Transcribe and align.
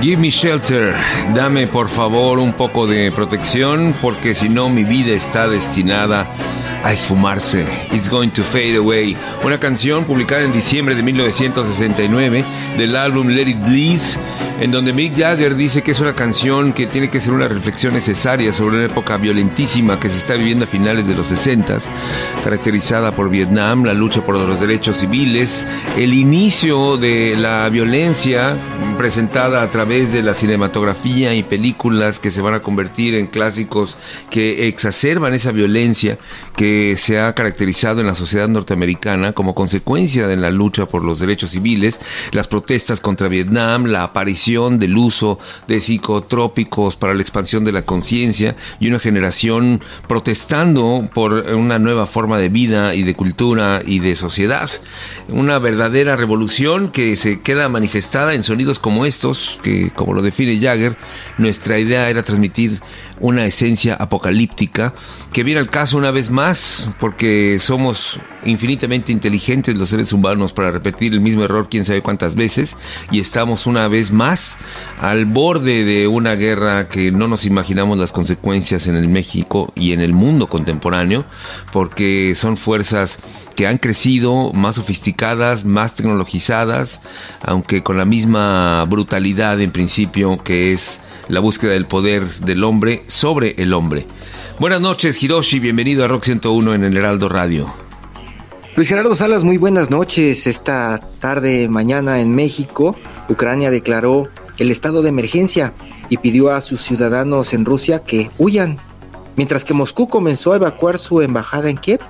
Shelter, 0.00 0.94
dame 1.34 1.66
por 1.66 1.90
favor 1.90 2.38
un 2.38 2.54
poco 2.54 2.86
de 2.86 3.12
protección 3.12 3.94
porque 4.00 4.34
si 4.34 4.48
no 4.48 4.70
mi 4.70 4.82
vida 4.82 5.12
está 5.12 5.46
destinada 5.46 6.26
a 6.82 6.92
esfumarse. 6.92 7.66
It's 7.92 8.08
going 8.08 8.30
to 8.30 8.42
fade 8.42 8.76
away. 8.76 9.14
Una 9.44 9.60
canción 9.60 10.04
publicada 10.04 10.42
en 10.42 10.52
diciembre 10.52 10.94
de 10.94 11.02
1969 11.02 12.44
del 12.78 12.96
álbum 12.96 13.28
Let 13.28 13.48
It 13.48 13.60
Bleed 13.66 14.00
en 14.60 14.70
donde 14.70 14.92
Mick 14.92 15.16
Jagger 15.16 15.56
dice 15.56 15.80
que 15.80 15.92
es 15.92 16.00
una 16.00 16.12
canción 16.12 16.74
que 16.74 16.86
tiene 16.86 17.08
que 17.08 17.18
ser 17.18 17.32
una 17.32 17.48
reflexión 17.48 17.94
necesaria 17.94 18.52
sobre 18.52 18.76
una 18.76 18.86
época 18.86 19.16
violentísima 19.16 19.98
que 19.98 20.10
se 20.10 20.18
está 20.18 20.34
viviendo 20.34 20.66
a 20.66 20.68
finales 20.68 21.08
de 21.08 21.14
los 21.14 21.28
60, 21.28 21.78
caracterizada 22.44 23.10
por 23.10 23.30
Vietnam, 23.30 23.84
la 23.84 23.94
lucha 23.94 24.22
por 24.22 24.36
los 24.36 24.60
derechos 24.60 24.98
civiles, 24.98 25.64
el 25.96 26.12
inicio 26.12 26.98
de 26.98 27.36
la 27.36 27.70
violencia 27.70 28.54
presentada 28.98 29.62
a 29.62 29.70
través 29.70 30.12
de 30.12 30.22
la 30.22 30.34
cinematografía 30.34 31.34
y 31.34 31.42
películas 31.42 32.18
que 32.18 32.30
se 32.30 32.42
van 32.42 32.52
a 32.52 32.60
convertir 32.60 33.14
en 33.14 33.28
clásicos 33.28 33.96
que 34.28 34.68
exacerban 34.68 35.32
esa 35.32 35.52
violencia 35.52 36.18
que 36.54 36.96
se 36.98 37.18
ha 37.18 37.34
caracterizado 37.34 38.00
en 38.00 38.06
la 38.06 38.14
sociedad 38.14 38.48
norteamericana 38.48 39.32
como 39.32 39.54
consecuencia 39.54 40.26
de 40.26 40.36
la 40.36 40.50
lucha 40.50 40.84
por 40.84 41.02
los 41.02 41.18
derechos 41.18 41.52
civiles, 41.52 41.98
las 42.32 42.46
protestas 42.46 43.00
contra 43.00 43.28
Vietnam, 43.28 43.86
la 43.86 44.02
aparición 44.02 44.49
del 44.50 44.96
uso 44.98 45.38
de 45.68 45.80
psicotrópicos 45.80 46.96
para 46.96 47.14
la 47.14 47.22
expansión 47.22 47.64
de 47.64 47.70
la 47.70 47.82
conciencia 47.82 48.56
y 48.80 48.88
una 48.88 48.98
generación 48.98 49.80
protestando 50.08 51.04
por 51.14 51.32
una 51.32 51.78
nueva 51.78 52.06
forma 52.06 52.36
de 52.38 52.48
vida 52.48 52.96
y 52.96 53.04
de 53.04 53.14
cultura 53.14 53.80
y 53.84 54.00
de 54.00 54.16
sociedad. 54.16 54.68
Una 55.28 55.60
verdadera 55.60 56.16
revolución 56.16 56.90
que 56.90 57.16
se 57.16 57.40
queda 57.40 57.68
manifestada 57.68 58.34
en 58.34 58.42
sonidos 58.42 58.80
como 58.80 59.06
estos, 59.06 59.60
que 59.62 59.92
como 59.92 60.14
lo 60.14 60.20
define 60.22 60.60
Jagger, 60.60 60.96
nuestra 61.38 61.78
idea 61.78 62.10
era 62.10 62.24
transmitir 62.24 62.80
una 63.20 63.44
esencia 63.44 63.94
apocalíptica 63.94 64.94
que 65.32 65.44
viene 65.44 65.60
al 65.60 65.70
caso 65.70 65.96
una 65.96 66.10
vez 66.10 66.30
más 66.30 66.88
porque 66.98 67.58
somos 67.60 68.18
infinitamente 68.44 69.12
inteligentes 69.12 69.76
los 69.76 69.90
seres 69.90 70.12
humanos 70.12 70.52
para 70.52 70.70
repetir 70.70 71.12
el 71.12 71.20
mismo 71.20 71.44
error 71.44 71.68
quién 71.70 71.84
sabe 71.84 72.02
cuántas 72.02 72.34
veces 72.34 72.76
y 73.10 73.20
estamos 73.20 73.66
una 73.66 73.88
vez 73.88 74.10
más 74.10 74.58
al 75.00 75.26
borde 75.26 75.84
de 75.84 76.08
una 76.08 76.34
guerra 76.34 76.88
que 76.88 77.12
no 77.12 77.28
nos 77.28 77.44
imaginamos 77.44 77.98
las 77.98 78.12
consecuencias 78.12 78.86
en 78.86 78.96
el 78.96 79.08
México 79.08 79.72
y 79.76 79.92
en 79.92 80.00
el 80.00 80.12
mundo 80.12 80.48
contemporáneo 80.48 81.24
porque 81.72 82.34
son 82.34 82.56
fuerzas 82.56 83.18
que 83.54 83.66
han 83.66 83.78
crecido 83.78 84.52
más 84.52 84.76
sofisticadas, 84.76 85.64
más 85.64 85.94
tecnologizadas, 85.94 87.02
aunque 87.42 87.82
con 87.82 87.98
la 87.98 88.04
misma 88.04 88.84
brutalidad 88.84 89.60
en 89.60 89.70
principio 89.70 90.38
que 90.38 90.72
es 90.72 91.00
la 91.30 91.40
búsqueda 91.40 91.72
del 91.72 91.86
poder 91.86 92.26
del 92.40 92.64
hombre 92.64 93.04
sobre 93.06 93.54
el 93.58 93.72
hombre. 93.72 94.06
Buenas 94.58 94.80
noches, 94.80 95.22
Hiroshi, 95.22 95.60
bienvenido 95.60 96.04
a 96.04 96.08
Rock 96.08 96.24
101 96.24 96.74
en 96.74 96.84
el 96.84 96.96
Heraldo 96.96 97.28
Radio. 97.28 97.72
Luis 98.76 98.88
Gerardo 98.88 99.14
Salas, 99.14 99.44
muy 99.44 99.56
buenas 99.56 99.90
noches. 99.90 100.46
Esta 100.46 101.00
tarde, 101.20 101.68
mañana 101.68 102.20
en 102.20 102.34
México, 102.34 102.96
Ucrania 103.28 103.70
declaró 103.70 104.28
el 104.58 104.70
estado 104.70 105.02
de 105.02 105.08
emergencia 105.10 105.72
y 106.08 106.16
pidió 106.16 106.50
a 106.50 106.60
sus 106.60 106.82
ciudadanos 106.82 107.54
en 107.54 107.64
Rusia 107.64 108.00
que 108.00 108.30
huyan, 108.36 108.78
mientras 109.36 109.64
que 109.64 109.74
Moscú 109.74 110.08
comenzó 110.08 110.52
a 110.52 110.56
evacuar 110.56 110.98
su 110.98 111.22
embajada 111.22 111.70
en 111.70 111.76
Kiev. 111.76 112.00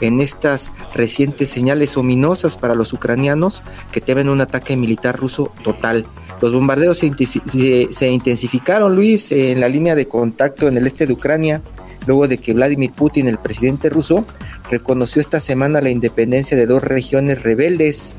En 0.00 0.20
estas 0.20 0.70
recientes 0.94 1.48
señales 1.48 1.96
ominosas 1.96 2.56
para 2.56 2.74
los 2.74 2.92
ucranianos 2.92 3.62
que 3.92 4.02
temen 4.02 4.28
un 4.28 4.40
ataque 4.40 4.76
militar 4.76 5.18
ruso 5.18 5.52
total. 5.62 6.04
Los 6.40 6.52
bombardeos 6.52 6.98
se, 6.98 8.08
intensificaron, 8.10 8.94
Luis, 8.94 9.32
en 9.32 9.60
la 9.60 9.68
línea 9.68 9.94
de 9.94 10.06
contacto 10.06 10.68
en 10.68 10.76
el 10.76 10.86
este 10.86 11.06
de 11.06 11.14
Ucrania, 11.14 11.62
luego 12.06 12.28
de 12.28 12.38
que 12.38 12.52
Vladimir 12.52 12.92
Putin, 12.92 13.26
el 13.28 13.38
presidente 13.38 13.88
ruso, 13.88 14.26
reconoció 14.70 15.20
esta 15.20 15.40
semana 15.40 15.80
la 15.80 15.90
independencia 15.90 16.56
de 16.56 16.66
dos 16.66 16.84
regiones 16.84 17.42
rebeldes. 17.42 18.16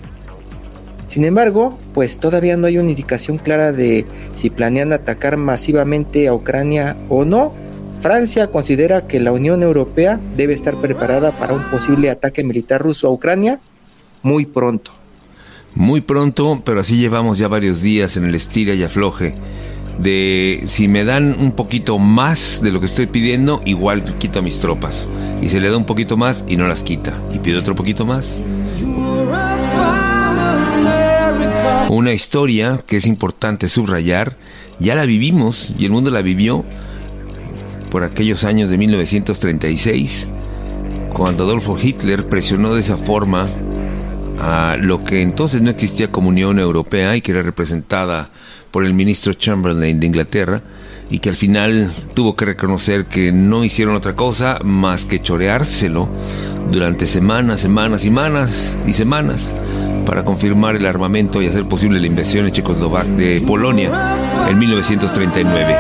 Sin 1.06 1.26
embargo, 1.26 1.78
pues 1.94 2.18
todavía 2.18 2.58
no 2.58 2.68
hay 2.68 2.80
una 2.80 2.90
indicación 2.90 3.38
clara 3.38 3.72
de 3.72 4.06
si 4.36 4.50
planean 4.50 4.94
atacar 4.94 5.38
masivamente 5.38 6.28
a 6.28 6.34
Ucrania 6.34 6.98
o 7.10 7.24
no. 7.24 7.54
Francia 8.02 8.48
considera 8.48 9.08
que 9.08 9.20
la 9.20 9.32
Unión 9.32 9.64
Europea 9.64 10.20
debe 10.36 10.54
estar 10.54 10.76
preparada 10.82 11.38
para 11.38 11.54
un 11.54 11.64
posible 11.70 12.10
ataque 12.10 12.44
militar 12.44 12.82
ruso 12.82 13.08
a 13.08 13.12
Ucrania 13.12 13.60
muy 14.22 14.46
pronto 14.46 14.97
muy 15.78 16.02
pronto, 16.02 16.62
pero 16.66 16.80
así 16.80 16.98
llevamos 16.98 17.38
ya 17.38 17.48
varios 17.48 17.82
días 17.82 18.18
en 18.18 18.26
el 18.26 18.34
estira 18.34 18.74
y 18.74 18.84
afloje. 18.84 19.36
De 20.00 20.64
si 20.66 20.88
me 20.88 21.04
dan 21.04 21.36
un 21.40 21.52
poquito 21.52 22.00
más 22.00 22.62
de 22.64 22.72
lo 22.72 22.80
que 22.80 22.88
estoy 22.88 23.06
pidiendo, 23.06 23.62
igual 23.64 24.04
quito 24.18 24.40
a 24.40 24.42
mis 24.42 24.60
tropas. 24.60 25.08
Y 25.40 25.50
se 25.50 25.60
le 25.60 25.70
da 25.70 25.78
un 25.78 25.86
poquito 25.86 26.18
más 26.18 26.44
y 26.48 26.58
no 26.58 26.68
las 26.68 26.82
quita. 26.82 27.14
Y 27.32 27.38
pide 27.40 27.58
otro 27.58 27.76
poquito 27.76 28.08
más. 28.08 28.40
Una 31.90 32.12
historia 32.12 32.84
que 32.88 32.98
es 32.98 33.06
importante 33.06 33.70
subrayar, 33.70 34.36
ya 34.80 34.96
la 34.96 35.06
vivimos 35.06 35.72
y 35.78 35.86
el 35.86 35.92
mundo 35.92 36.10
la 36.10 36.24
vivió 36.24 36.66
por 37.92 38.04
aquellos 38.04 38.44
años 38.44 38.72
de 38.72 38.80
1936, 38.80 40.28
cuando 41.14 41.44
Adolfo 41.44 41.78
Hitler 41.80 42.28
presionó 42.28 42.74
de 42.74 42.82
esa 42.82 42.98
forma 42.98 43.48
a 44.40 44.76
lo 44.80 45.04
que 45.04 45.22
entonces 45.22 45.62
no 45.62 45.70
existía 45.70 46.12
como 46.12 46.30
Unión 46.30 46.60
Europea 46.60 47.16
y 47.16 47.22
que 47.22 47.32
era 47.32 47.42
representada 47.42 48.30
por 48.72 48.86
el 48.86 48.94
ministro 48.94 49.34
Chamberlain 49.34 50.00
de 50.00 50.08
Inglaterra 50.08 50.62
y 51.10 51.20
que 51.20 51.30
al 51.30 51.36
final 51.36 51.92
tuvo 52.14 52.36
que 52.36 52.46
reconocer 52.46 53.06
que 53.06 53.32
no 53.32 53.64
hicieron 53.64 53.96
otra 53.96 54.16
cosa 54.16 54.60
más 54.64 55.06
que 55.06 55.22
choreárselo 55.22 56.10
durante 56.72 57.08
semanas, 57.08 57.62
semanas, 57.62 58.02
semanas 58.02 58.78
y 58.86 58.94
semanas 58.94 59.52
para 60.06 60.24
confirmar 60.24 60.76
el 60.76 60.86
armamento 60.86 61.42
y 61.42 61.48
hacer 61.48 61.66
posible 61.66 62.00
la 62.00 62.08
invasión 62.08 62.46
en 62.46 62.52
Checoslovaquia 62.52 63.14
de 63.16 63.42
Polonia 63.42 63.92
en 64.50 64.58
1939. 64.60 65.78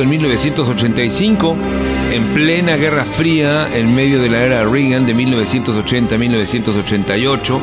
En 0.00 0.08
1985, 0.08 1.56
en 2.12 2.24
plena 2.34 2.76
Guerra 2.76 3.04
Fría, 3.04 3.68
en 3.74 3.94
medio 3.94 4.20
de 4.20 4.28
la 4.28 4.42
era 4.42 4.64
Reagan 4.64 5.06
de 5.06 5.14
1980-1988 5.14 7.60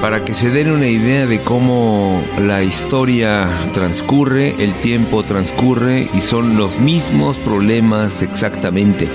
para 0.00 0.24
que 0.24 0.32
se 0.32 0.50
den 0.50 0.70
una 0.70 0.86
idea 0.86 1.26
de 1.26 1.40
cómo 1.40 2.22
la 2.40 2.62
historia 2.62 3.48
transcurre, 3.72 4.54
el 4.62 4.74
tiempo 4.74 5.24
transcurre 5.24 6.08
y 6.14 6.20
son 6.20 6.56
los 6.56 6.78
mismos 6.78 7.36
problemas 7.36 8.22
exactamente, 8.22 9.08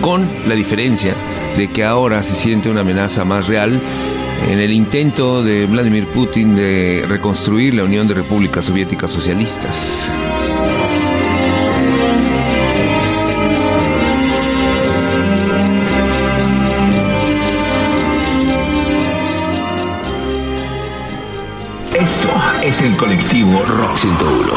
con 0.00 0.26
la 0.48 0.54
diferencia 0.54 1.14
de 1.56 1.68
que 1.68 1.84
ahora 1.84 2.22
se 2.22 2.34
siente 2.34 2.70
una 2.70 2.80
amenaza 2.80 3.24
más 3.24 3.48
real 3.48 3.78
en 4.48 4.58
el 4.58 4.72
intento 4.72 5.42
de 5.42 5.66
Vladimir 5.66 6.06
Putin 6.06 6.56
de 6.56 7.04
reconstruir 7.06 7.74
la 7.74 7.84
Unión 7.84 8.08
de 8.08 8.14
Repúblicas 8.14 8.64
Soviéticas 8.64 9.10
Socialistas. 9.10 10.10
Es 22.80 22.86
el 22.86 22.96
colectivo 22.96 23.62
Rock 23.66 23.96
101. 23.96 24.52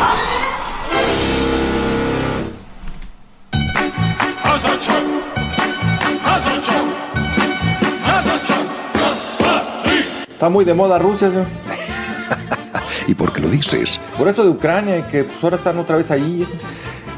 Está 10.29 10.49
muy 10.49 10.63
de 10.65 10.73
moda 10.73 10.99
Rusia, 10.99 11.29
señor. 11.29 11.45
¿Y 13.07 13.13
por 13.13 13.33
qué 13.33 13.41
lo 13.41 13.49
dices? 13.49 13.99
Por 14.17 14.27
esto 14.27 14.43
de 14.43 14.49
Ucrania 14.51 14.99
y 14.99 15.01
que 15.03 15.23
pues, 15.25 15.43
ahora 15.43 15.57
están 15.57 15.77
otra 15.79 15.97
vez 15.97 16.09
ahí. 16.09 16.47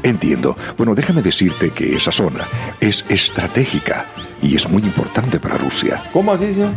Entiendo. 0.02 0.56
Bueno, 0.76 0.94
déjame 0.94 1.22
decirte 1.22 1.70
que 1.70 1.96
esa 1.96 2.10
zona 2.10 2.46
es 2.80 3.04
estratégica 3.08 4.06
y 4.42 4.56
es 4.56 4.68
muy 4.68 4.82
importante 4.82 5.38
para 5.38 5.56
Rusia. 5.56 6.02
¿Cómo 6.12 6.32
así, 6.32 6.52
señor? 6.52 6.72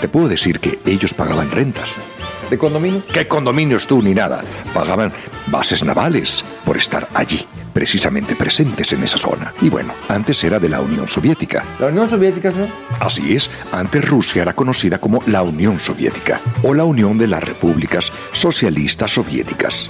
Te 0.00 0.08
puedo 0.08 0.28
decir 0.28 0.60
que 0.60 0.78
ellos 0.86 1.14
pagaban 1.14 1.50
rentas. 1.50 1.96
¿De 2.50 2.58
condominios? 2.58 3.04
¿Qué 3.12 3.26
condominios 3.26 3.86
tú 3.86 4.02
ni 4.02 4.14
nada? 4.14 4.42
Pagaban 4.72 5.12
bases 5.46 5.82
navales 5.82 6.44
por 6.64 6.76
estar 6.76 7.08
allí, 7.14 7.46
precisamente 7.72 8.36
presentes 8.36 8.92
en 8.92 9.02
esa 9.02 9.18
zona. 9.18 9.52
Y 9.60 9.70
bueno, 9.70 9.92
antes 10.08 10.42
era 10.44 10.58
de 10.58 10.68
la 10.68 10.80
Unión 10.80 11.08
Soviética. 11.08 11.64
¿La 11.78 11.86
Unión 11.86 12.08
Soviética, 12.08 12.52
señor? 12.52 12.68
Así 13.00 13.34
es, 13.34 13.50
antes 13.72 14.08
Rusia 14.08 14.42
era 14.42 14.52
conocida 14.52 14.98
como 14.98 15.22
la 15.26 15.42
Unión 15.42 15.80
Soviética 15.80 16.40
o 16.62 16.74
la 16.74 16.84
Unión 16.84 17.18
de 17.18 17.28
las 17.28 17.42
Repúblicas 17.42 18.12
Socialistas 18.32 19.12
Soviéticas. 19.12 19.88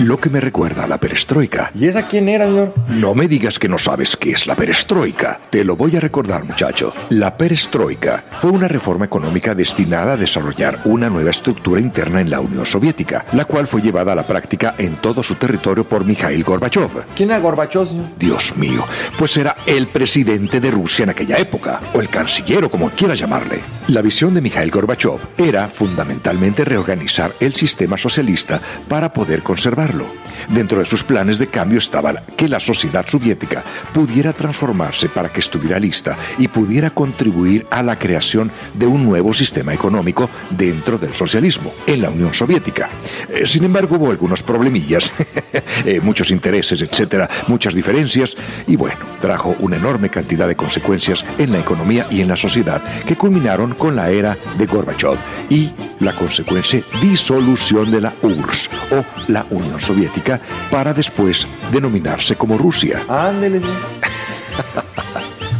Lo 0.00 0.18
que 0.18 0.28
me 0.28 0.40
recuerda 0.40 0.84
a 0.84 0.86
la 0.88 0.98
perestroika. 0.98 1.70
¿Y 1.72 1.86
esa 1.86 2.08
quién 2.08 2.28
era, 2.28 2.46
señor? 2.46 2.74
No 2.88 3.14
me 3.14 3.28
digas 3.28 3.60
que 3.60 3.68
no 3.68 3.78
sabes 3.78 4.16
qué 4.16 4.32
es 4.32 4.46
la 4.46 4.56
perestroika. 4.56 5.40
Te 5.50 5.62
lo 5.62 5.76
voy 5.76 5.96
a 5.96 6.00
recordar, 6.00 6.44
muchacho. 6.44 6.92
La 7.10 7.36
perestroika 7.36 8.24
fue 8.40 8.50
una 8.50 8.66
reforma 8.66 9.04
económica 9.04 9.54
destinada 9.54 10.14
a 10.14 10.16
desarrollar 10.16 10.80
una 10.84 11.08
nueva 11.08 11.30
estructura 11.30 11.80
interna 11.80 12.20
en 12.20 12.28
la 12.28 12.40
Unión 12.40 12.66
Soviética, 12.66 13.24
la 13.32 13.44
cual 13.44 13.68
fue 13.68 13.82
llevada 13.82 14.12
a 14.12 14.16
la 14.16 14.26
práctica 14.26 14.74
en 14.78 14.96
todo 14.96 15.22
su 15.22 15.36
territorio 15.36 15.84
por 15.84 16.04
Mikhail 16.04 16.42
Gorbachev. 16.42 17.04
¿Quién 17.14 17.30
era 17.30 17.38
Gorbachev, 17.38 17.86
señor? 17.86 18.06
Dios 18.18 18.56
mío, 18.56 18.84
pues 19.16 19.36
era 19.36 19.56
el 19.64 19.86
presidente 19.86 20.58
de 20.60 20.72
Rusia 20.72 21.04
en 21.04 21.10
aquella 21.10 21.38
época, 21.38 21.80
o 21.94 22.00
el 22.00 22.08
canciller, 22.08 22.64
o 22.64 22.70
como 22.70 22.90
quieras 22.90 23.20
llamarle. 23.20 23.60
La 23.86 24.02
visión 24.02 24.34
de 24.34 24.40
Mikhail 24.40 24.72
Gorbachev 24.72 25.20
era 25.38 25.68
fundamentalmente 25.68 26.64
reorganizar 26.64 27.32
el 27.38 27.54
sistema 27.54 27.96
socialista 27.96 28.60
para 28.88 29.12
poder 29.12 29.42
conservarlo. 29.84 30.24
Dentro 30.48 30.78
de 30.78 30.84
sus 30.84 31.04
planes 31.04 31.38
de 31.38 31.46
cambio 31.46 31.78
estaba 31.78 32.22
que 32.36 32.48
la 32.48 32.60
sociedad 32.60 33.06
soviética 33.06 33.62
pudiera 33.92 34.32
transformarse 34.32 35.08
para 35.08 35.30
que 35.30 35.40
estuviera 35.40 35.78
lista 35.78 36.16
y 36.38 36.48
pudiera 36.48 36.90
contribuir 36.90 37.66
a 37.70 37.82
la 37.82 37.98
creación 37.98 38.50
de 38.74 38.86
un 38.86 39.04
nuevo 39.04 39.32
sistema 39.32 39.72
económico 39.72 40.28
dentro 40.50 40.98
del 40.98 41.14
socialismo 41.14 41.72
en 41.86 42.02
la 42.02 42.10
Unión 42.10 42.34
Soviética. 42.34 42.88
Eh, 43.28 43.46
sin 43.46 43.64
embargo, 43.64 43.96
hubo 43.96 44.10
algunos 44.10 44.42
problemillas, 44.42 45.10
eh, 45.84 46.00
muchos 46.02 46.30
intereses, 46.30 46.80
etcétera, 46.82 47.28
muchas 47.46 47.74
diferencias 47.74 48.36
y 48.66 48.76
bueno, 48.76 48.98
trajo 49.20 49.56
una 49.60 49.76
enorme 49.76 50.10
cantidad 50.10 50.46
de 50.46 50.56
consecuencias 50.56 51.24
en 51.38 51.52
la 51.52 51.60
economía 51.60 52.06
y 52.10 52.20
en 52.20 52.28
la 52.28 52.36
sociedad 52.36 52.82
que 53.06 53.16
culminaron 53.16 53.74
con 53.74 53.96
la 53.96 54.10
era 54.10 54.36
de 54.58 54.66
Gorbachev 54.66 55.16
y 55.48 55.70
la 56.00 56.12
consecuente 56.12 56.84
disolución 57.00 57.90
de 57.90 58.00
la 58.00 58.12
URSS 58.22 58.70
o 58.90 59.04
la 59.28 59.46
Unión 59.50 59.73
Soviética 59.80 60.40
para 60.70 60.92
después 60.92 61.46
denominarse 61.72 62.36
como 62.36 62.58
Rusia. 62.58 63.02
Ándele. 63.08 63.62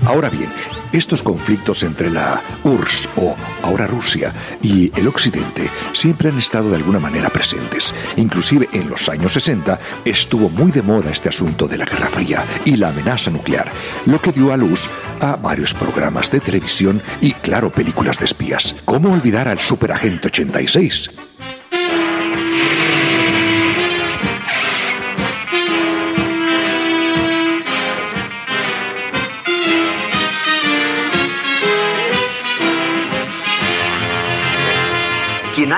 Ahora 0.06 0.28
bien, 0.28 0.48
estos 0.92 1.22
conflictos 1.22 1.82
entre 1.82 2.10
la 2.10 2.40
URSS 2.62 3.08
o 3.16 3.34
ahora 3.62 3.86
Rusia 3.86 4.32
y 4.62 4.92
el 4.96 5.08
Occidente 5.08 5.68
siempre 5.92 6.28
han 6.28 6.38
estado 6.38 6.70
de 6.70 6.76
alguna 6.76 7.00
manera 7.00 7.30
presentes. 7.30 7.92
Inclusive 8.16 8.68
en 8.72 8.90
los 8.90 9.08
años 9.08 9.32
60 9.32 9.78
estuvo 10.04 10.50
muy 10.50 10.70
de 10.70 10.82
moda 10.82 11.10
este 11.10 11.30
asunto 11.30 11.66
de 11.66 11.78
la 11.78 11.84
Guerra 11.84 12.08
Fría 12.08 12.44
y 12.64 12.76
la 12.76 12.90
amenaza 12.90 13.30
nuclear, 13.30 13.72
lo 14.06 14.20
que 14.20 14.30
dio 14.30 14.52
a 14.52 14.56
luz 14.56 14.88
a 15.20 15.36
varios 15.36 15.74
programas 15.74 16.30
de 16.30 16.40
televisión 16.40 17.02
y, 17.20 17.32
claro, 17.32 17.70
películas 17.70 18.18
de 18.18 18.26
espías. 18.26 18.76
¿Cómo 18.84 19.12
olvidar 19.12 19.48
al 19.48 19.58
Superagente 19.58 20.28
86? 20.28 21.10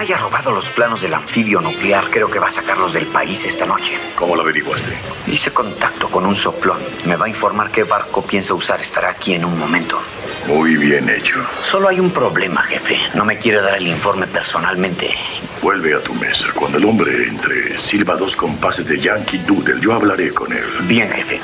Haya 0.07 0.19
robado 0.19 0.53
los 0.53 0.69
planos 0.69 1.03
del 1.03 1.13
anfibio 1.13 1.61
nuclear 1.61 2.09
creo 2.11 2.29
que 2.29 2.39
va 2.39 2.47
a 2.47 2.55
sacarlos 2.55 2.93
del 2.93 3.07
país 3.07 3.45
esta 3.45 3.67
noche. 3.67 3.99
¿Cómo 4.15 4.37
lo 4.37 4.43
averiguaste? 4.43 4.97
Hice 5.27 5.51
contacto 5.51 6.09
con 6.09 6.25
un 6.25 6.37
soplón. 6.37 6.79
Me 7.07 7.17
va 7.17 7.27
a 7.27 7.29
informar 7.29 7.73
qué 7.73 7.83
barco 7.83 8.23
piensa 8.23 8.55
usar. 8.55 8.81
Estará 8.81 9.11
aquí 9.11 9.35
en 9.35 9.45
un 9.45 9.59
momento. 9.59 10.01
Muy 10.47 10.77
bien 10.77 11.09
hecho. 11.09 11.45
Solo 11.73 11.89
hay 11.89 11.99
un 11.99 12.11
problema, 12.13 12.63
jefe. 12.63 12.97
No 13.15 13.25
me 13.25 13.37
quiere 13.39 13.61
dar 13.61 13.79
el 13.79 13.89
informe 13.89 14.29
personalmente. 14.29 15.13
Vuelve 15.61 15.95
a 15.95 16.01
tu 16.01 16.15
mesa. 16.15 16.45
Cuando 16.55 16.79
el 16.79 16.85
hombre 16.85 17.27
entre, 17.27 17.77
silba 17.91 18.15
dos 18.15 18.37
compases 18.37 18.87
de 18.87 19.01
Yankee 19.01 19.39
Doodle. 19.39 19.81
Yo 19.81 19.93
hablaré 19.93 20.33
con 20.33 20.53
él. 20.53 20.67
Bien, 20.83 21.11
jefe. 21.11 21.41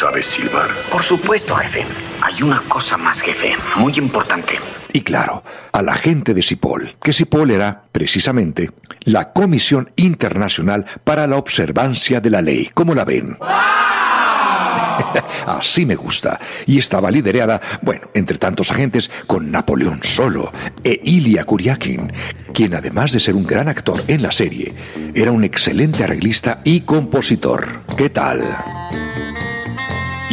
¿Sabes 0.00 0.26
silbar? 0.28 0.70
Por 0.90 1.04
supuesto, 1.04 1.54
jefe. 1.56 1.84
Hay 2.26 2.42
una 2.42 2.60
cosa 2.62 2.96
más, 2.96 3.20
jefe. 3.20 3.54
Muy 3.76 3.96
importante. 3.98 4.54
Y 4.92 5.02
claro, 5.02 5.44
a 5.70 5.80
la 5.80 5.94
gente 5.94 6.34
de 6.34 6.42
CIPOL, 6.42 6.96
que 7.00 7.12
CIPOL 7.12 7.52
era 7.52 7.84
precisamente 7.92 8.72
la 9.02 9.32
Comisión 9.32 9.92
Internacional 9.94 10.84
para 11.04 11.28
la 11.28 11.36
Observancia 11.36 12.20
de 12.20 12.30
la 12.30 12.42
Ley. 12.42 12.68
¿Cómo 12.74 12.96
la 12.96 13.04
ven? 13.04 13.36
Así 15.46 15.86
me 15.86 15.94
gusta. 15.94 16.40
Y 16.66 16.78
estaba 16.78 17.12
liderada, 17.12 17.60
bueno, 17.82 18.08
entre 18.12 18.38
tantos 18.38 18.72
agentes, 18.72 19.08
con 19.28 19.52
Napoleón 19.52 20.00
Solo 20.02 20.52
e 20.82 21.00
Ilya 21.04 21.44
Kuryakin, 21.44 22.12
quien 22.52 22.74
además 22.74 23.12
de 23.12 23.20
ser 23.20 23.36
un 23.36 23.46
gran 23.46 23.68
actor 23.68 24.02
en 24.08 24.22
la 24.22 24.32
serie, 24.32 24.74
era 25.14 25.30
un 25.30 25.44
excelente 25.44 26.02
arreglista 26.02 26.60
y 26.64 26.80
compositor. 26.80 27.82
¿Qué 27.96 28.10
tal? 28.10 29.05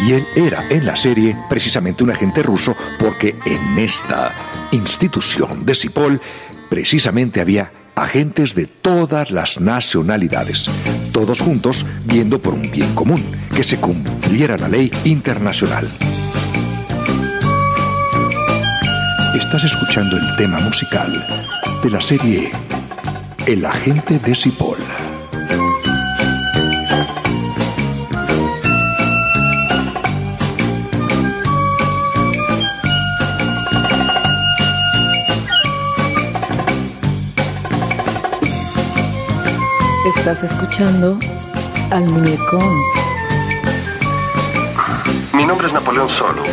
Y 0.05 0.11
él 0.11 0.27
era 0.35 0.65
en 0.69 0.85
la 0.85 0.97
serie 0.97 1.37
precisamente 1.49 2.03
un 2.03 2.11
agente 2.11 2.43
ruso 2.43 2.75
porque 2.99 3.35
en 3.45 3.79
esta 3.79 4.67
institución 4.71 5.65
de 5.65 5.75
Cipol 5.75 6.19
precisamente 6.69 7.39
había 7.39 7.71
agentes 7.95 8.53
de 8.53 8.65
todas 8.65 9.31
las 9.31 9.61
nacionalidades, 9.61 10.69
todos 11.13 11.39
juntos 11.39 11.85
viendo 12.03 12.39
por 12.39 12.53
un 12.53 12.69
bien 12.69 12.93
común, 12.95 13.23
que 13.55 13.63
se 13.63 13.77
cumpliera 13.77 14.57
la 14.57 14.67
ley 14.67 14.91
internacional. 15.05 15.87
Estás 19.39 19.63
escuchando 19.63 20.17
el 20.17 20.35
tema 20.35 20.59
musical 20.59 21.25
de 21.81 21.89
la 21.89 22.01
serie 22.01 22.51
El 23.45 23.65
agente 23.65 24.19
de 24.19 24.35
Cipol. 24.35 24.77
Estás 40.25 40.49
escuchando 40.49 41.19
al 41.91 42.05
muñecón. 42.05 42.73
Mi 45.33 45.43
nombre 45.43 45.67
es 45.67 45.73
Napoleón 45.73 46.07
Solo. 46.11 46.43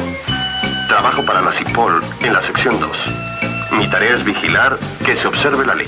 Trabajo 0.88 1.24
para 1.24 1.40
la 1.40 1.52
CIPOL 1.52 2.02
en 2.20 2.32
la 2.32 2.42
sección 2.42 2.80
2. 2.80 2.90
Mi 3.78 3.88
tarea 3.88 4.16
es 4.16 4.24
vigilar 4.24 4.76
que 5.06 5.14
se 5.14 5.28
observe 5.28 5.64
la 5.64 5.76
ley. 5.76 5.86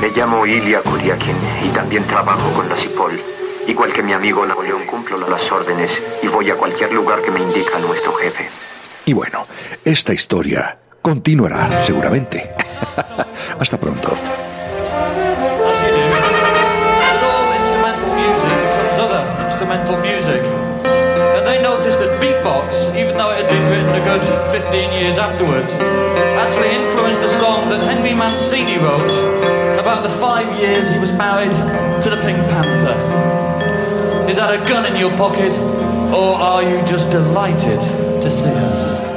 Me 0.00 0.08
llamo 0.08 0.44
Ilya 0.44 0.80
Kuryakin 0.80 1.36
y 1.66 1.68
también 1.68 2.04
trabajo 2.08 2.50
con 2.50 2.68
la 2.68 2.74
CIPOL. 2.74 3.12
Igual 3.68 3.92
que 3.92 4.02
mi 4.02 4.12
amigo 4.12 4.44
Napoleón, 4.44 4.84
cumplo 4.86 5.16
las 5.28 5.52
órdenes 5.52 5.92
y 6.24 6.26
voy 6.26 6.50
a 6.50 6.56
cualquier 6.56 6.92
lugar 6.92 7.22
que 7.22 7.30
me 7.30 7.38
indica 7.38 7.78
nuestro 7.78 8.12
jefe. 8.14 8.48
Y 9.04 9.12
bueno, 9.12 9.46
esta 9.84 10.12
historia 10.12 10.78
continuará 11.00 11.84
seguramente. 11.84 12.50
Hasta 13.60 13.78
pronto. 13.78 14.16
Good 24.04 24.22
15 24.52 24.92
years 24.92 25.18
afterwards, 25.18 25.72
actually 25.72 26.70
influenced 26.70 27.20
a 27.22 27.28
song 27.38 27.68
that 27.68 27.82
Henry 27.82 28.14
Mancini 28.14 28.78
wrote 28.78 29.10
about 29.78 30.02
the 30.02 30.08
five 30.18 30.48
years 30.60 30.90
he 30.90 30.98
was 30.98 31.12
married 31.12 31.52
to 32.02 32.10
the 32.10 32.16
Pink 32.22 32.38
Panther. 32.48 32.96
Is 34.28 34.36
that 34.36 34.52
a 34.54 34.58
gun 34.68 34.86
in 34.86 34.96
your 34.96 35.16
pocket, 35.16 35.52
or 36.12 36.34
are 36.34 36.62
you 36.62 36.84
just 36.86 37.10
delighted 37.10 37.80
to 38.22 38.30
see 38.30 38.50
us? 38.50 39.09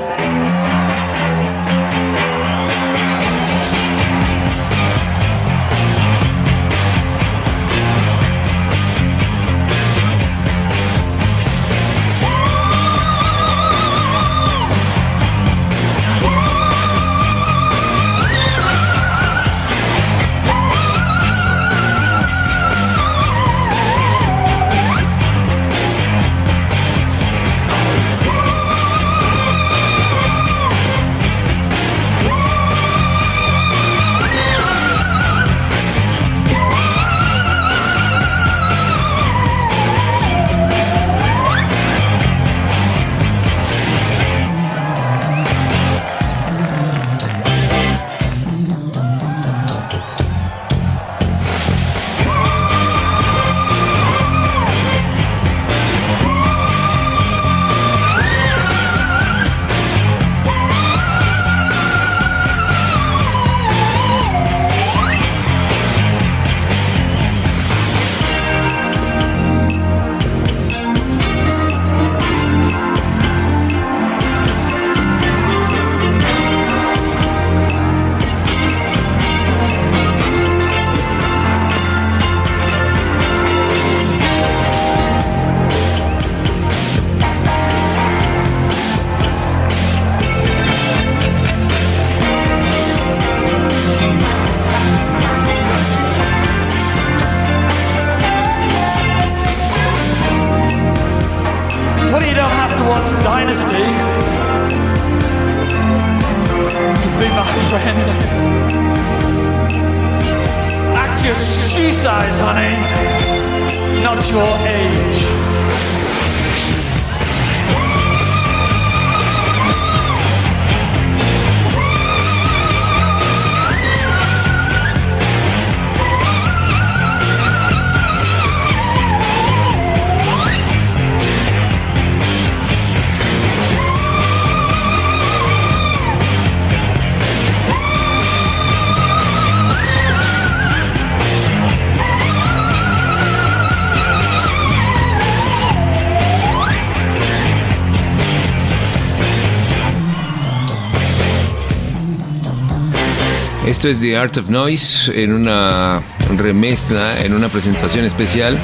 Esto 153.83 153.91
es 153.91 153.99
The 153.99 154.15
Art 154.15 154.37
of 154.37 154.47
Noise 154.47 155.11
en 155.21 155.33
una 155.33 156.01
remezcla, 156.37 157.21
en 157.21 157.33
una 157.33 157.49
presentación 157.49 158.05
especial, 158.05 158.57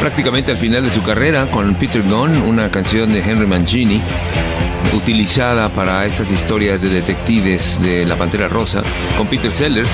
prácticamente 0.00 0.50
al 0.50 0.56
final 0.56 0.82
de 0.82 0.90
su 0.90 1.02
carrera 1.02 1.50
con 1.50 1.74
Peter 1.74 2.02
Gunn, 2.02 2.38
una 2.38 2.70
canción 2.70 3.12
de 3.12 3.20
Henry 3.20 3.46
Mancini 3.46 4.00
utilizada 4.94 5.70
para 5.70 6.06
estas 6.06 6.30
historias 6.30 6.80
de 6.80 6.88
detectives 6.88 7.78
de 7.82 8.06
La 8.06 8.16
Pantera 8.16 8.48
Rosa 8.48 8.82
con 9.18 9.26
Peter 9.26 9.52
Sellers 9.52 9.90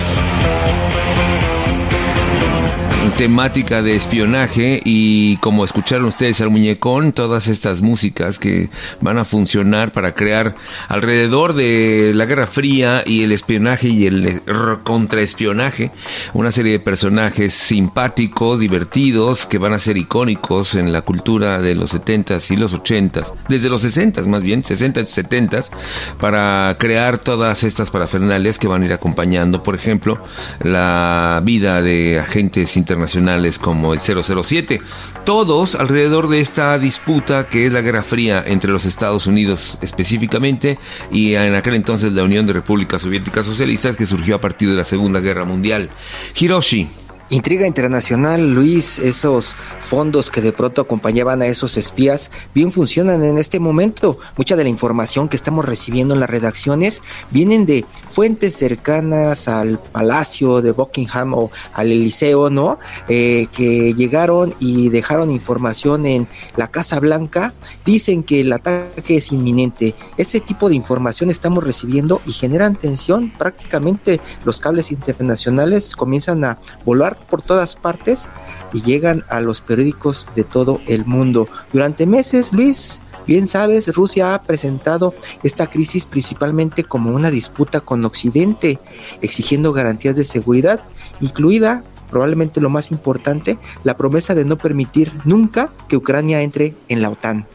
temática 3.12 3.82
de 3.82 3.94
espionaje 3.94 4.80
y 4.84 5.36
como 5.38 5.64
escucharon 5.64 6.06
ustedes 6.06 6.40
al 6.40 6.50
muñecón, 6.50 7.12
todas 7.12 7.48
estas 7.48 7.82
músicas 7.82 8.38
que 8.38 8.70
van 9.00 9.18
a 9.18 9.24
funcionar 9.24 9.92
para 9.92 10.14
crear 10.14 10.54
alrededor 10.88 11.54
de 11.54 12.12
la 12.14 12.24
Guerra 12.24 12.46
Fría 12.46 13.02
y 13.04 13.22
el 13.22 13.32
espionaje 13.32 13.88
y 13.88 14.06
el 14.06 14.42
contraespionaje 14.84 15.90
una 16.32 16.50
serie 16.50 16.72
de 16.72 16.80
personajes 16.80 17.52
simpáticos, 17.52 18.60
divertidos, 18.60 19.46
que 19.46 19.58
van 19.58 19.72
a 19.72 19.78
ser 19.78 19.96
icónicos 19.96 20.74
en 20.74 20.92
la 20.92 21.02
cultura 21.02 21.60
de 21.60 21.74
los 21.74 21.94
70s 21.94 22.50
y 22.50 22.56
los 22.56 22.74
80s, 22.74 23.34
desde 23.48 23.68
los 23.68 23.84
60s 23.84 24.26
más 24.26 24.42
bien, 24.42 24.62
60s 24.62 25.02
y 25.02 25.22
70s, 25.22 25.70
para 26.18 26.74
crear 26.78 27.18
todas 27.18 27.64
estas 27.64 27.90
parafernales 27.90 28.58
que 28.58 28.68
van 28.68 28.82
a 28.82 28.86
ir 28.86 28.92
acompañando, 28.92 29.62
por 29.62 29.74
ejemplo, 29.74 30.22
la 30.60 31.42
vida 31.44 31.82
de 31.82 32.20
agentes 32.20 32.76
internacionales 32.76 32.93
nacionales 32.98 33.58
como 33.58 33.94
el 33.94 34.00
007. 34.00 34.80
Todos 35.24 35.74
alrededor 35.74 36.28
de 36.28 36.40
esta 36.40 36.78
disputa 36.78 37.48
que 37.48 37.66
es 37.66 37.72
la 37.72 37.80
Guerra 37.80 38.02
Fría 38.02 38.42
entre 38.46 38.70
los 38.70 38.84
Estados 38.84 39.26
Unidos 39.26 39.78
específicamente 39.80 40.78
y 41.10 41.34
en 41.34 41.54
aquel 41.54 41.74
entonces 41.74 42.12
la 42.12 42.24
Unión 42.24 42.46
de 42.46 42.52
Repúblicas 42.52 43.02
Soviéticas 43.02 43.46
Socialistas 43.46 43.96
que 43.96 44.06
surgió 44.06 44.36
a 44.36 44.40
partir 44.40 44.70
de 44.70 44.76
la 44.76 44.84
Segunda 44.84 45.20
Guerra 45.20 45.44
Mundial. 45.44 45.90
Hiroshi, 46.38 46.88
Intriga 47.30 47.66
internacional, 47.66 48.52
Luis, 48.52 48.98
esos 48.98 49.56
fondos 49.80 50.30
que 50.30 50.42
de 50.42 50.52
pronto 50.52 50.82
acompañaban 50.82 51.40
a 51.40 51.46
esos 51.46 51.78
espías, 51.78 52.30
bien 52.54 52.70
funcionan 52.70 53.24
en 53.24 53.38
este 53.38 53.58
momento. 53.58 54.18
Mucha 54.36 54.56
de 54.56 54.64
la 54.64 54.68
información 54.68 55.30
que 55.30 55.36
estamos 55.36 55.64
recibiendo 55.64 56.12
en 56.12 56.20
las 56.20 56.28
redacciones 56.28 57.02
vienen 57.30 57.64
de 57.64 57.86
fuentes 58.10 58.54
cercanas 58.54 59.48
al 59.48 59.78
Palacio 59.78 60.60
de 60.60 60.72
Buckingham 60.72 61.32
o 61.32 61.50
al 61.72 61.92
Eliseo, 61.92 62.50
¿no? 62.50 62.78
Eh, 63.08 63.46
que 63.54 63.94
llegaron 63.94 64.54
y 64.60 64.90
dejaron 64.90 65.30
información 65.30 66.04
en 66.04 66.28
la 66.56 66.68
Casa 66.68 67.00
Blanca. 67.00 67.54
Dicen 67.86 68.22
que 68.22 68.40
el 68.40 68.52
ataque 68.52 69.16
es 69.16 69.32
inminente. 69.32 69.94
Ese 70.18 70.40
tipo 70.40 70.68
de 70.68 70.74
información 70.74 71.30
estamos 71.30 71.64
recibiendo 71.64 72.20
y 72.26 72.32
generan 72.32 72.76
tensión. 72.76 73.30
Prácticamente 73.30 74.20
los 74.44 74.60
cables 74.60 74.92
internacionales 74.92 75.96
comienzan 75.96 76.44
a 76.44 76.58
volar 76.84 77.13
por 77.16 77.42
todas 77.42 77.76
partes 77.76 78.28
y 78.72 78.82
llegan 78.82 79.24
a 79.28 79.40
los 79.40 79.60
periódicos 79.60 80.26
de 80.34 80.44
todo 80.44 80.80
el 80.86 81.04
mundo. 81.04 81.48
Durante 81.72 82.06
meses, 82.06 82.52
Luis, 82.52 83.00
bien 83.26 83.46
sabes, 83.46 83.88
Rusia 83.94 84.34
ha 84.34 84.42
presentado 84.42 85.14
esta 85.42 85.68
crisis 85.68 86.06
principalmente 86.06 86.84
como 86.84 87.10
una 87.10 87.30
disputa 87.30 87.80
con 87.80 88.04
Occidente, 88.04 88.78
exigiendo 89.22 89.72
garantías 89.72 90.16
de 90.16 90.24
seguridad, 90.24 90.80
incluida 91.20 91.82
probablemente 92.10 92.60
lo 92.60 92.70
más 92.70 92.92
importante, 92.92 93.58
la 93.82 93.96
promesa 93.96 94.34
de 94.34 94.44
no 94.44 94.56
permitir 94.56 95.10
nunca 95.24 95.70
que 95.88 95.96
Ucrania 95.96 96.42
entre 96.42 96.74
en 96.88 97.02
la 97.02 97.10
OTAN. 97.10 97.46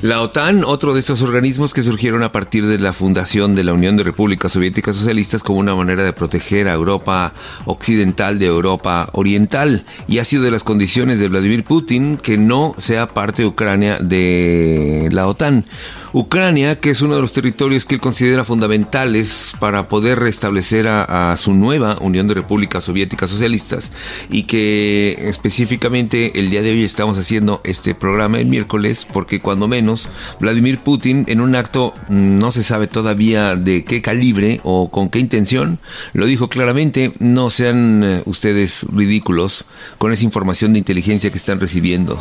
La 0.00 0.20
OTAN, 0.20 0.64
otro 0.64 0.94
de 0.94 1.00
estos 1.00 1.22
organismos 1.22 1.72
que 1.72 1.82
surgieron 1.82 2.24
a 2.24 2.32
partir 2.32 2.66
de 2.66 2.78
la 2.78 2.92
fundación 2.92 3.54
de 3.54 3.62
la 3.62 3.72
Unión 3.72 3.96
de 3.96 4.02
Repúblicas 4.02 4.50
Soviéticas 4.50 4.96
Socialistas 4.96 5.42
como 5.44 5.60
una 5.60 5.76
manera 5.76 6.02
de 6.02 6.12
proteger 6.12 6.66
a 6.66 6.72
Europa 6.72 7.32
occidental 7.66 8.38
de 8.38 8.46
Europa 8.46 9.10
oriental 9.12 9.84
y 10.08 10.18
ha 10.18 10.24
sido 10.24 10.42
de 10.42 10.50
las 10.50 10.64
condiciones 10.64 11.20
de 11.20 11.28
Vladimir 11.28 11.62
Putin 11.62 12.16
que 12.16 12.36
no 12.36 12.74
sea 12.78 13.06
parte 13.06 13.42
de 13.42 13.48
Ucrania 13.48 13.98
de 14.00 15.08
la 15.12 15.28
OTAN. 15.28 15.66
Ucrania, 16.14 16.76
que 16.76 16.90
es 16.90 17.00
uno 17.00 17.14
de 17.14 17.22
los 17.22 17.32
territorios 17.32 17.86
que 17.86 17.94
él 17.94 18.00
considera 18.00 18.44
fundamentales 18.44 19.54
para 19.58 19.88
poder 19.88 20.18
restablecer 20.18 20.86
a, 20.86 21.34
su 21.38 21.54
nueva 21.54 21.96
Unión 22.00 22.28
de 22.28 22.34
Repúblicas 22.34 22.84
Soviéticas 22.84 23.30
Socialistas 23.30 23.90
y 24.30 24.42
que 24.42 25.16
específicamente 25.26 26.38
el 26.38 26.50
día 26.50 26.60
de 26.60 26.72
hoy 26.72 26.84
estamos 26.84 27.16
haciendo 27.16 27.62
este 27.64 27.94
programa 27.94 28.38
el 28.38 28.46
miércoles 28.46 29.06
porque 29.10 29.40
cuando 29.40 29.68
menos 29.68 30.08
Vladimir 30.38 30.78
Putin 30.78 31.24
en 31.28 31.40
un 31.40 31.56
acto 31.56 31.94
mm, 32.08 32.38
no 32.38 32.52
se 32.52 32.62
sabe 32.62 32.86
todavía 32.86 33.56
de 33.56 33.84
qué 33.84 34.02
calibre 34.02 34.60
o 34.64 34.90
con 34.90 35.08
qué 35.08 35.18
intención, 35.18 35.78
lo 36.12 36.26
dijo 36.26 36.48
claramente, 36.48 37.12
no 37.20 37.48
sean 37.48 38.04
eh, 38.04 38.22
ustedes 38.26 38.84
ridículos 38.92 39.64
con 39.96 40.12
esa 40.12 40.24
información 40.24 40.74
de 40.74 40.80
inteligencia 40.80 41.30
que 41.30 41.38
están 41.38 41.58
recibiendo. 41.58 42.20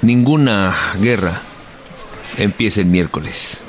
Ninguna 0.00 0.74
guerra 1.00 1.42
empieza 2.38 2.80
el 2.80 2.86
miércoles. 2.86 3.62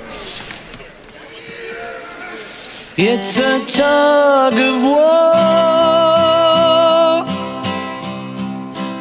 It's 2.96 3.40
a 3.40 3.60
tug 3.66 4.54
of 4.54 4.84
war. 4.84 5.64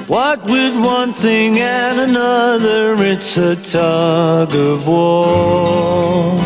What 0.08 0.44
with 0.44 0.74
one 0.76 1.12
thing 1.14 1.58
and 1.58 2.00
another, 2.00 2.96
it's 3.02 3.36
a 3.36 3.56
tug 3.56 4.54
of 4.54 4.86
war. 4.88 6.38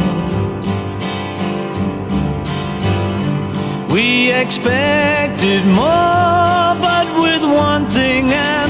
We 3.88 4.32
expected 4.32 5.64
more, 5.66 6.74
but 6.80 7.06
with 7.20 7.44
one 7.44 7.88
thing 7.90 8.32
and 8.32 8.65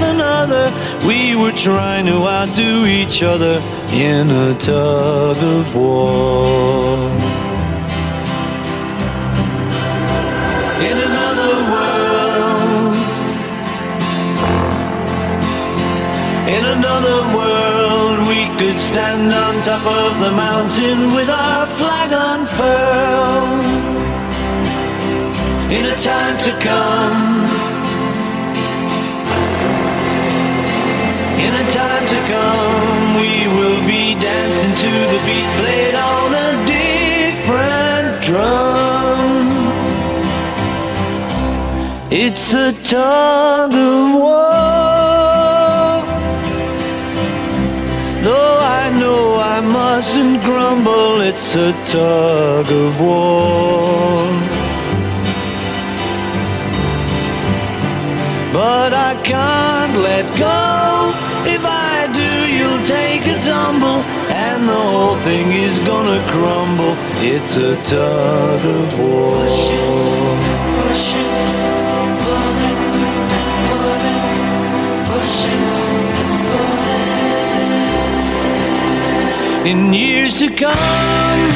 we 1.06 1.36
were 1.36 1.52
trying 1.52 2.04
to 2.06 2.26
outdo 2.26 2.84
each 2.84 3.22
other 3.22 3.62
in 3.92 4.28
a 4.28 4.58
tug 4.58 5.36
of 5.36 5.76
war. 5.76 6.98
In 10.88 10.96
another 11.08 11.54
world, 11.72 12.96
in 16.56 16.64
another 16.76 17.18
world, 17.36 18.18
we 18.26 18.40
could 18.58 18.78
stand 18.80 19.32
on 19.32 19.62
top 19.62 19.86
of 19.86 20.18
the 20.18 20.32
mountain 20.32 21.14
with 21.14 21.30
our 21.30 21.66
flag 21.78 22.10
unfurled. 22.12 23.64
In 25.70 25.84
a 25.86 25.96
time 26.00 26.36
to 26.38 26.52
come. 26.60 27.65
Beat 35.26 35.50
played 35.58 35.96
on 35.96 36.28
a 36.48 36.50
different 36.76 38.22
drum. 38.22 39.48
It's 42.12 42.54
a 42.54 42.72
tug 42.94 43.72
of 43.72 44.04
war. 44.22 44.76
Though 48.26 48.58
I 48.80 48.84
know 49.00 49.22
I 49.54 49.58
mustn't 49.60 50.36
grumble, 50.46 51.20
it's 51.30 51.56
a 51.56 51.72
tug 51.94 52.68
of 52.84 53.00
war. 53.00 54.26
But 58.52 58.90
I 58.94 59.12
can't 59.32 59.96
let 60.08 60.26
go. 60.46 60.60
If 61.56 61.62
I 61.64 61.96
do, 62.20 62.30
you'll 62.56 62.84
take 62.86 63.24
a 63.36 63.38
tumble, 63.50 64.00
and 64.56 64.68
the 64.68 64.74
whole 64.74 65.16
thing 65.16 65.52
is 65.52 65.78
gonna 65.80 66.20
crumble. 66.32 66.94
It's 67.32 67.56
a 67.56 67.76
tug 67.84 68.64
of 68.64 68.98
war. 68.98 69.36
In 79.66 79.92
years 79.92 80.34
to 80.36 80.48
come, 80.50 81.55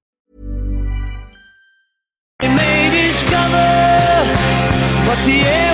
We 2.41 2.47
may 2.47 2.89
discover 2.89 3.67
what 5.07 5.23
the 5.25 5.41
air 5.41 5.70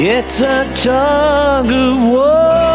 It's 0.00 0.40
a 0.40 0.62
tug 0.76 1.66
of 1.66 2.08
war. 2.08 2.68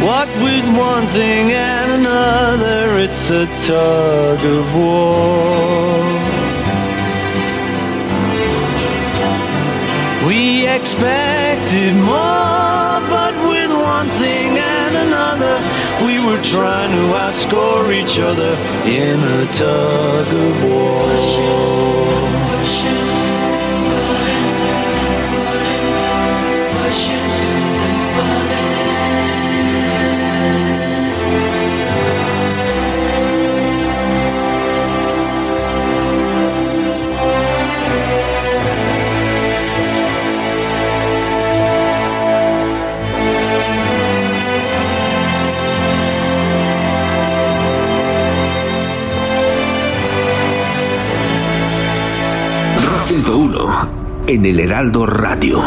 What 0.00 0.28
with 0.42 0.64
one 0.78 1.06
thing 1.08 1.52
and 1.52 1.92
another, 2.00 2.96
it's 2.96 3.28
a 3.28 3.44
tug 3.66 4.42
of 4.42 4.74
war. 4.74 6.06
We 10.26 10.66
expected 10.66 11.94
more, 11.96 13.00
but 13.12 13.34
with 13.46 13.70
one 13.72 14.08
thing 14.16 14.56
and 14.56 14.96
another, 14.96 15.60
we 16.06 16.18
were 16.24 16.42
trying 16.42 16.92
to 16.92 17.12
outscore 17.12 17.92
each 17.92 18.18
other 18.18 18.56
in 18.88 19.20
a 19.20 19.52
tug 19.52 20.28
of 20.28 20.64
war. 20.64 21.65
101 53.26 54.24
en 54.28 54.46
el 54.46 54.60
Heraldo 54.60 55.04
Radio. 55.04 55.60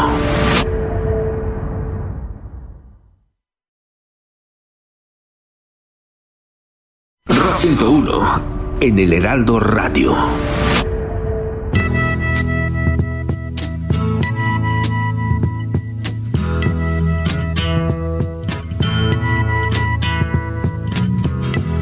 Rock 7.26 7.56
101 7.58 8.42
en 8.80 8.98
el 8.98 9.12
Heraldo 9.12 9.60
Radio. 9.60 10.16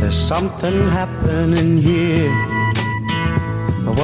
There's 0.01 0.17
something 0.17 0.89
happening 0.89 1.81
here. 1.81 2.58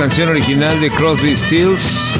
canción 0.00 0.30
original 0.30 0.80
de 0.80 0.90
Crosby 0.90 1.36
Stills, 1.36 2.14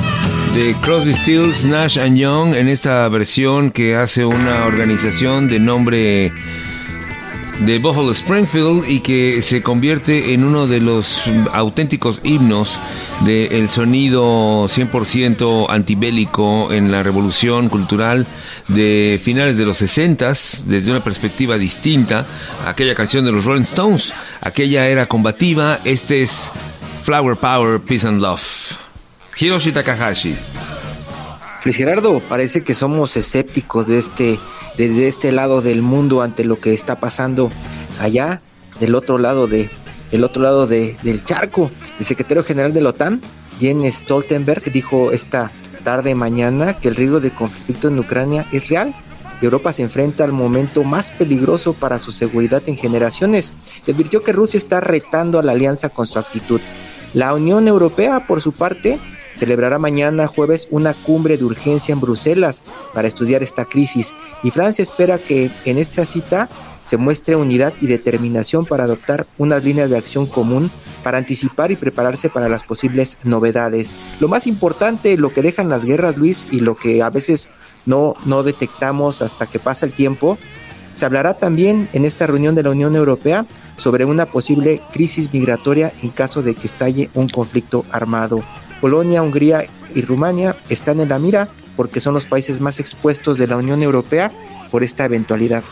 de 0.54 0.76
Crosby 0.82 1.14
Stills, 1.14 1.64
Nash 1.64 1.98
and 1.98 2.14
Young, 2.14 2.54
en 2.54 2.68
esta 2.68 3.08
versión 3.08 3.70
que 3.70 3.96
hace 3.96 4.22
una 4.26 4.66
organización 4.66 5.48
de 5.48 5.58
nombre 5.58 6.30
de 7.60 7.78
Buffalo 7.78 8.12
Springfield 8.12 8.84
y 8.86 9.00
que 9.00 9.40
se 9.40 9.62
convierte 9.62 10.34
en 10.34 10.44
uno 10.44 10.66
de 10.66 10.80
los 10.80 11.22
auténticos 11.54 12.20
himnos 12.22 12.78
del 13.24 13.70
sonido 13.70 14.64
100% 14.64 15.64
antibélico 15.70 16.74
en 16.74 16.92
la 16.92 17.02
revolución 17.02 17.70
cultural 17.70 18.26
de 18.68 19.18
finales 19.22 19.56
de 19.56 19.64
los 19.64 19.78
60 19.78 20.28
desde 20.66 20.90
una 20.90 21.02
perspectiva 21.02 21.56
distinta 21.56 22.26
aquella 22.66 22.94
canción 22.94 23.24
de 23.24 23.32
los 23.32 23.46
Rolling 23.46 23.62
Stones. 23.62 24.12
Aquella 24.42 24.86
era 24.86 25.06
combativa, 25.06 25.78
este 25.84 26.20
es 26.20 26.52
Flower 27.02 27.34
Power, 27.34 27.80
Peace 27.80 28.06
and 28.06 28.20
Love. 28.20 28.42
Hiroshi 29.36 29.72
Takahashi. 29.72 30.36
Luis 31.64 31.76
Gerardo, 31.76 32.20
parece 32.20 32.62
que 32.62 32.74
somos 32.74 33.16
escépticos 33.16 33.86
de 33.86 33.98
este, 33.98 34.38
desde 34.76 35.08
este 35.08 35.32
lado 35.32 35.62
del 35.62 35.82
mundo 35.82 36.22
ante 36.22 36.44
lo 36.44 36.58
que 36.58 36.74
está 36.74 36.96
pasando 36.96 37.50
allá, 38.00 38.42
del 38.80 38.94
otro 38.94 39.18
lado 39.18 39.46
de, 39.46 39.70
del 40.10 40.24
otro 40.24 40.42
lado 40.42 40.66
de, 40.66 40.96
del 41.02 41.24
charco. 41.24 41.70
El 41.98 42.06
secretario 42.06 42.44
general 42.44 42.72
de 42.72 42.80
la 42.80 42.90
OTAN, 42.90 43.20
Jens 43.58 43.96
Stoltenberg, 43.96 44.70
dijo 44.72 45.10
esta 45.10 45.50
tarde 45.84 46.14
mañana 46.14 46.74
que 46.74 46.88
el 46.88 46.96
riesgo 46.96 47.20
de 47.20 47.30
conflicto 47.30 47.88
en 47.88 47.98
Ucrania 47.98 48.46
es 48.52 48.68
real. 48.68 48.94
Europa 49.42 49.72
se 49.72 49.82
enfrenta 49.82 50.24
al 50.24 50.32
momento 50.32 50.84
más 50.84 51.10
peligroso 51.12 51.72
para 51.72 51.98
su 51.98 52.12
seguridad 52.12 52.62
en 52.66 52.76
generaciones. 52.76 53.54
Advirtió 53.88 54.22
que 54.22 54.32
Rusia 54.32 54.58
está 54.58 54.80
retando 54.80 55.38
a 55.38 55.42
la 55.42 55.52
alianza 55.52 55.88
con 55.88 56.06
su 56.06 56.18
actitud. 56.18 56.60
La 57.14 57.34
Unión 57.34 57.66
Europea, 57.66 58.20
por 58.26 58.40
su 58.40 58.52
parte, 58.52 58.98
celebrará 59.34 59.78
mañana 59.78 60.26
jueves 60.26 60.68
una 60.70 60.94
cumbre 60.94 61.36
de 61.36 61.44
urgencia 61.44 61.92
en 61.92 62.00
Bruselas 62.00 62.62
para 62.92 63.08
estudiar 63.08 63.42
esta 63.42 63.64
crisis 63.64 64.12
y 64.42 64.50
Francia 64.50 64.82
espera 64.82 65.18
que 65.18 65.50
en 65.64 65.78
esta 65.78 66.04
cita 66.04 66.48
se 66.84 66.96
muestre 66.96 67.36
unidad 67.36 67.72
y 67.80 67.86
determinación 67.86 68.66
para 68.66 68.84
adoptar 68.84 69.26
unas 69.38 69.64
líneas 69.64 69.90
de 69.90 69.96
acción 69.96 70.26
común 70.26 70.70
para 71.02 71.18
anticipar 71.18 71.70
y 71.70 71.76
prepararse 71.76 72.28
para 72.28 72.48
las 72.48 72.64
posibles 72.64 73.16
novedades. 73.24 73.92
Lo 74.18 74.28
más 74.28 74.46
importante, 74.46 75.16
lo 75.16 75.32
que 75.32 75.42
dejan 75.42 75.68
las 75.68 75.84
guerras, 75.84 76.16
Luis, 76.16 76.48
y 76.50 76.60
lo 76.60 76.74
que 76.74 77.02
a 77.02 77.10
veces 77.10 77.48
no, 77.86 78.14
no 78.24 78.42
detectamos 78.42 79.22
hasta 79.22 79.46
que 79.46 79.58
pasa 79.58 79.86
el 79.86 79.92
tiempo, 79.92 80.36
se 80.92 81.06
hablará 81.06 81.34
también 81.34 81.88
en 81.92 82.04
esta 82.04 82.26
reunión 82.26 82.54
de 82.54 82.64
la 82.64 82.70
Unión 82.70 82.96
Europea 82.96 83.46
sobre 83.80 84.04
una 84.04 84.26
posible 84.26 84.80
crisis 84.92 85.32
migratoria 85.32 85.92
en 86.02 86.10
caso 86.10 86.42
de 86.42 86.54
que 86.54 86.66
estalle 86.66 87.08
un 87.14 87.28
conflicto 87.28 87.84
armado. 87.90 88.42
Polonia, 88.80 89.22
Hungría 89.22 89.66
y 89.94 90.02
Rumania 90.02 90.54
están 90.68 91.00
en 91.00 91.08
la 91.08 91.18
mira 91.18 91.48
porque 91.76 92.00
son 92.00 92.12
los 92.12 92.26
países 92.26 92.60
más 92.60 92.78
expuestos 92.78 93.38
de 93.38 93.46
la 93.46 93.56
Unión 93.56 93.82
Europea 93.82 94.30
por 94.70 94.84
esta 94.84 95.06
eventualidad. 95.06 95.64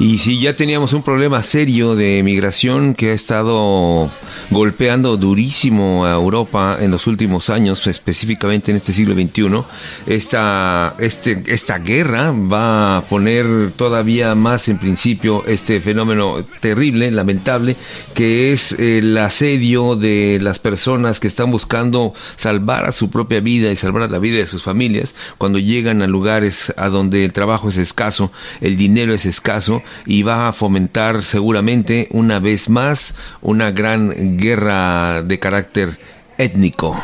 Y 0.00 0.18
si 0.18 0.40
ya 0.40 0.56
teníamos 0.56 0.92
un 0.92 1.04
problema 1.04 1.40
serio 1.40 1.94
de 1.94 2.20
migración 2.24 2.94
que 2.94 3.10
ha 3.10 3.12
estado 3.12 4.10
golpeando 4.50 5.16
durísimo 5.16 6.04
a 6.04 6.14
Europa 6.14 6.78
en 6.80 6.90
los 6.90 7.06
últimos 7.06 7.48
años, 7.48 7.86
específicamente 7.86 8.72
en 8.72 8.76
este 8.76 8.92
siglo 8.92 9.14
XXI, 9.14 9.62
esta, 10.06 10.96
este, 10.98 11.44
esta 11.46 11.78
guerra 11.78 12.32
va 12.32 12.96
a 12.96 13.02
poner 13.02 13.70
todavía 13.76 14.34
más 14.34 14.66
en 14.68 14.78
principio 14.78 15.44
este 15.46 15.78
fenómeno 15.78 16.42
terrible, 16.60 17.12
lamentable, 17.12 17.76
que 18.14 18.52
es 18.52 18.72
el 18.72 19.16
asedio 19.16 19.94
de 19.94 20.40
las 20.42 20.58
personas 20.58 21.20
que 21.20 21.28
están 21.28 21.52
buscando 21.52 22.14
salvar 22.34 22.84
a 22.84 22.90
su 22.90 23.10
propia 23.10 23.38
vida 23.38 23.70
y 23.70 23.76
salvar 23.76 24.02
a 24.02 24.08
la 24.08 24.18
vida 24.18 24.38
de 24.38 24.46
sus 24.46 24.64
familias 24.64 25.14
cuando 25.38 25.60
llegan 25.60 26.02
a 26.02 26.08
lugares 26.08 26.74
a 26.76 26.88
donde 26.88 27.24
el 27.24 27.32
trabajo 27.32 27.68
es 27.68 27.76
escaso, 27.76 28.32
el 28.60 28.76
dinero 28.76 29.14
es 29.14 29.24
escaso 29.24 29.83
y 30.06 30.22
va 30.22 30.48
a 30.48 30.52
fomentar 30.52 31.22
seguramente 31.22 32.08
una 32.10 32.38
vez 32.38 32.68
más 32.68 33.14
una 33.42 33.70
gran 33.70 34.36
guerra 34.36 35.22
de 35.22 35.38
carácter 35.38 35.98
étnico. 36.38 36.96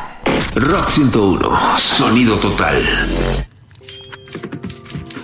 Rock 0.54 0.90
101, 0.90 1.78
sonido 1.78 2.36
total. 2.38 2.82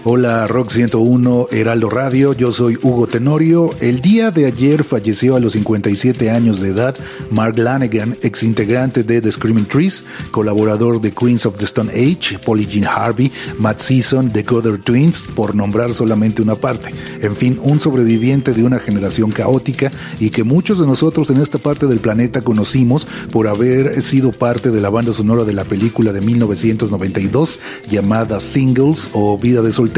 Hola 0.08 0.46
Rock 0.46 0.70
101 0.70 1.48
Heraldo 1.50 1.90
Radio, 1.90 2.32
yo 2.32 2.52
soy 2.52 2.78
Hugo 2.80 3.08
Tenorio. 3.08 3.70
El 3.80 4.00
día 4.00 4.30
de 4.30 4.46
ayer 4.46 4.84
falleció 4.84 5.34
a 5.34 5.40
los 5.40 5.54
57 5.54 6.30
años 6.30 6.60
de 6.60 6.68
edad 6.68 6.94
Mark 7.32 7.58
Lanegan, 7.58 8.16
ex 8.22 8.44
integrante 8.44 9.02
de 9.02 9.20
The 9.20 9.32
Screaming 9.32 9.64
Trees, 9.64 10.04
colaborador 10.30 11.00
de 11.00 11.10
Queens 11.10 11.44
of 11.44 11.56
the 11.56 11.64
Stone 11.64 11.90
Age, 11.90 12.38
Polly 12.38 12.66
Jean 12.66 12.84
Harvey, 12.84 13.32
Matt 13.58 13.80
Season, 13.80 14.32
The 14.32 14.44
Goddard 14.44 14.78
Twins, 14.84 15.24
por 15.34 15.56
nombrar 15.56 15.92
solamente 15.92 16.40
una 16.40 16.54
parte. 16.54 16.94
En 17.20 17.34
fin, 17.34 17.58
un 17.60 17.80
sobreviviente 17.80 18.52
de 18.52 18.62
una 18.62 18.78
generación 18.78 19.32
caótica 19.32 19.90
y 20.20 20.30
que 20.30 20.44
muchos 20.44 20.78
de 20.78 20.86
nosotros 20.86 21.30
en 21.30 21.38
esta 21.38 21.58
parte 21.58 21.88
del 21.88 21.98
planeta 21.98 22.42
conocimos 22.42 23.08
por 23.32 23.48
haber 23.48 24.00
sido 24.02 24.30
parte 24.30 24.70
de 24.70 24.80
la 24.80 24.88
banda 24.88 25.12
sonora 25.12 25.42
de 25.42 25.52
la 25.52 25.64
película 25.64 26.12
de 26.12 26.20
1992 26.20 27.58
llamada 27.90 28.38
Singles 28.38 29.10
o 29.12 29.36
Vida 29.36 29.62
de 29.62 29.72
Soltero 29.72 29.95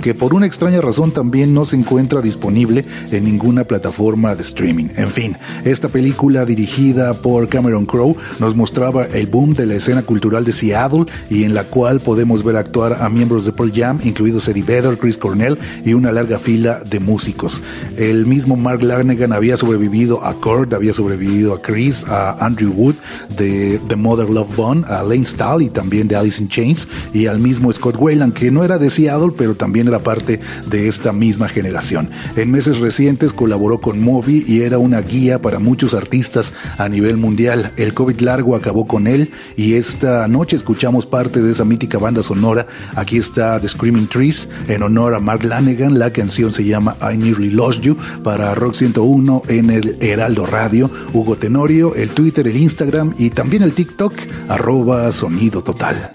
que 0.00 0.14
por 0.14 0.32
una 0.34 0.46
extraña 0.46 0.80
razón 0.80 1.10
también 1.10 1.52
no 1.52 1.64
se 1.64 1.74
encuentra 1.74 2.20
disponible 2.20 2.84
en 3.10 3.24
ninguna 3.24 3.64
plataforma 3.64 4.34
de 4.36 4.42
streaming. 4.42 4.88
En 4.96 5.08
fin, 5.08 5.36
esta 5.64 5.88
película 5.88 6.44
dirigida 6.44 7.14
por 7.14 7.48
Cameron 7.48 7.84
Crowe 7.84 8.16
nos 8.38 8.54
mostraba 8.54 9.06
el 9.06 9.26
boom 9.26 9.54
de 9.54 9.66
la 9.66 9.74
escena 9.74 10.02
cultural 10.02 10.44
de 10.44 10.52
Seattle 10.52 11.06
y 11.28 11.42
en 11.44 11.54
la 11.54 11.64
cual 11.64 12.00
podemos 12.00 12.44
ver 12.44 12.56
actuar 12.56 13.02
a 13.02 13.08
miembros 13.08 13.44
de 13.44 13.52
Pearl 13.52 13.72
Jam, 13.74 13.98
incluidos 14.04 14.46
Eddie 14.46 14.62
Vedder, 14.62 14.98
Chris 14.98 15.18
Cornell 15.18 15.58
y 15.84 15.94
una 15.94 16.12
larga 16.12 16.38
fila 16.38 16.82
de 16.88 17.00
músicos. 17.00 17.60
El 17.96 18.26
mismo 18.26 18.56
Mark 18.56 18.82
Lanegan 18.82 19.32
había 19.32 19.56
sobrevivido 19.56 20.24
a 20.24 20.34
Kurt, 20.34 20.72
había 20.74 20.92
sobrevivido 20.92 21.54
a 21.54 21.62
Chris, 21.62 22.04
a 22.06 22.44
Andrew 22.44 22.72
Wood 22.72 22.94
de 23.36 23.80
The 23.88 23.96
Mother 23.96 24.30
Love 24.30 24.54
Bone, 24.54 24.84
a 24.86 25.02
Lane 25.02 25.26
Stahl 25.26 25.62
y 25.62 25.70
también 25.70 26.06
de 26.06 26.16
Alice 26.16 26.40
in 26.40 26.48
Chains 26.48 26.86
y 27.12 27.26
al 27.26 27.40
mismo 27.40 27.72
Scott 27.72 27.96
Wayland 27.98 28.32
que 28.32 28.50
no 28.50 28.64
era 28.64 28.78
de 28.78 28.90
Seattle 28.90 29.32
pero 29.40 29.54
también 29.54 29.88
era 29.88 30.00
parte 30.00 30.38
de 30.66 30.86
esta 30.86 31.12
misma 31.12 31.48
generación. 31.48 32.10
En 32.36 32.50
meses 32.50 32.78
recientes 32.78 33.32
colaboró 33.32 33.80
con 33.80 33.98
Moby 33.98 34.44
y 34.46 34.60
era 34.60 34.76
una 34.76 35.00
guía 35.00 35.40
para 35.40 35.58
muchos 35.58 35.94
artistas 35.94 36.52
a 36.76 36.90
nivel 36.90 37.16
mundial. 37.16 37.72
El 37.78 37.94
COVID 37.94 38.20
largo 38.20 38.54
acabó 38.54 38.86
con 38.86 39.06
él 39.06 39.30
y 39.56 39.76
esta 39.76 40.28
noche 40.28 40.56
escuchamos 40.56 41.06
parte 41.06 41.40
de 41.40 41.52
esa 41.52 41.64
mítica 41.64 41.96
banda 41.96 42.22
sonora. 42.22 42.66
Aquí 42.94 43.16
está 43.16 43.58
The 43.58 43.70
Screaming 43.70 44.08
Trees 44.08 44.46
en 44.68 44.82
honor 44.82 45.14
a 45.14 45.20
Mark 45.20 45.42
Lanegan. 45.42 45.98
La 45.98 46.12
canción 46.12 46.52
se 46.52 46.64
llama 46.64 46.98
I 47.00 47.16
Nearly 47.16 47.48
Lost 47.48 47.80
You 47.80 47.96
para 48.22 48.54
Rock 48.54 48.74
101 48.74 49.44
en 49.48 49.70
el 49.70 49.96
Heraldo 50.02 50.44
Radio. 50.44 50.90
Hugo 51.14 51.38
Tenorio, 51.38 51.94
el 51.94 52.10
Twitter, 52.10 52.46
el 52.46 52.58
Instagram 52.58 53.14
y 53.16 53.30
también 53.30 53.62
el 53.62 53.72
TikTok, 53.72 54.12
arroba 54.50 55.10
sonido 55.12 55.62
total. 55.62 56.10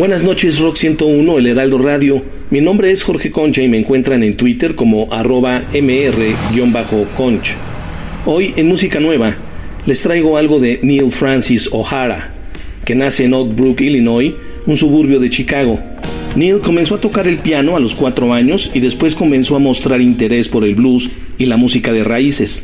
Buenas 0.00 0.22
noches, 0.22 0.58
Rock 0.60 0.76
101, 0.76 1.38
El 1.38 1.46
Heraldo 1.46 1.76
Radio. 1.76 2.24
Mi 2.48 2.62
nombre 2.62 2.90
es 2.90 3.02
Jorge 3.02 3.30
Concha 3.30 3.60
y 3.60 3.68
me 3.68 3.76
encuentran 3.76 4.22
en 4.22 4.34
Twitter 4.34 4.74
como 4.74 5.12
arroba 5.12 5.60
mr-conch. 5.74 7.50
Hoy 8.24 8.54
en 8.56 8.66
Música 8.66 8.98
Nueva 8.98 9.36
les 9.84 10.00
traigo 10.00 10.38
algo 10.38 10.58
de 10.58 10.80
Neil 10.82 11.10
Francis 11.10 11.68
O'Hara, 11.70 12.32
que 12.86 12.94
nace 12.94 13.26
en 13.26 13.34
Oak 13.34 13.54
Brook, 13.54 13.82
Illinois, 13.82 14.32
un 14.64 14.78
suburbio 14.78 15.20
de 15.20 15.28
Chicago. 15.28 15.78
Neil 16.34 16.60
comenzó 16.60 16.94
a 16.94 17.00
tocar 17.00 17.28
el 17.28 17.36
piano 17.36 17.76
a 17.76 17.80
los 17.80 17.94
cuatro 17.94 18.32
años 18.32 18.70
y 18.72 18.80
después 18.80 19.14
comenzó 19.14 19.54
a 19.54 19.58
mostrar 19.58 20.00
interés 20.00 20.48
por 20.48 20.64
el 20.64 20.76
blues 20.76 21.10
y 21.36 21.44
la 21.44 21.58
música 21.58 21.92
de 21.92 22.04
raíces. 22.04 22.62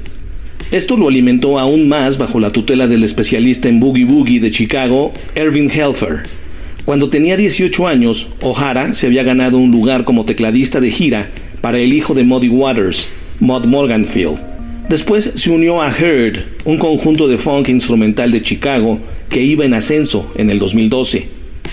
Esto 0.70 0.96
lo 0.96 1.08
alimentó 1.08 1.58
aún 1.58 1.86
más 1.86 2.16
bajo 2.16 2.40
la 2.40 2.48
tutela 2.48 2.86
del 2.86 3.04
especialista 3.04 3.68
en 3.68 3.78
boogie 3.78 4.06
boogie 4.06 4.40
de 4.40 4.50
Chicago, 4.50 5.12
Ervin 5.34 5.70
Helfer. 5.70 6.45
Cuando 6.86 7.08
tenía 7.08 7.36
18 7.36 7.88
años, 7.88 8.28
O'Hara 8.40 8.94
se 8.94 9.08
había 9.08 9.24
ganado 9.24 9.58
un 9.58 9.72
lugar 9.72 10.04
como 10.04 10.24
tecladista 10.24 10.80
de 10.80 10.92
gira 10.92 11.30
para 11.60 11.80
el 11.80 11.92
hijo 11.92 12.14
de 12.14 12.22
Muddy 12.22 12.48
Waters, 12.48 13.08
Mud 13.40 13.64
Morganfield. 13.64 14.38
Después 14.88 15.32
se 15.34 15.50
unió 15.50 15.82
a 15.82 15.90
Heard, 15.90 16.44
un 16.64 16.78
conjunto 16.78 17.26
de 17.26 17.38
funk 17.38 17.70
instrumental 17.70 18.30
de 18.30 18.40
Chicago 18.40 19.00
que 19.28 19.42
iba 19.42 19.64
en 19.64 19.74
ascenso 19.74 20.32
en 20.36 20.48
el 20.48 20.60
2012. 20.60 21.26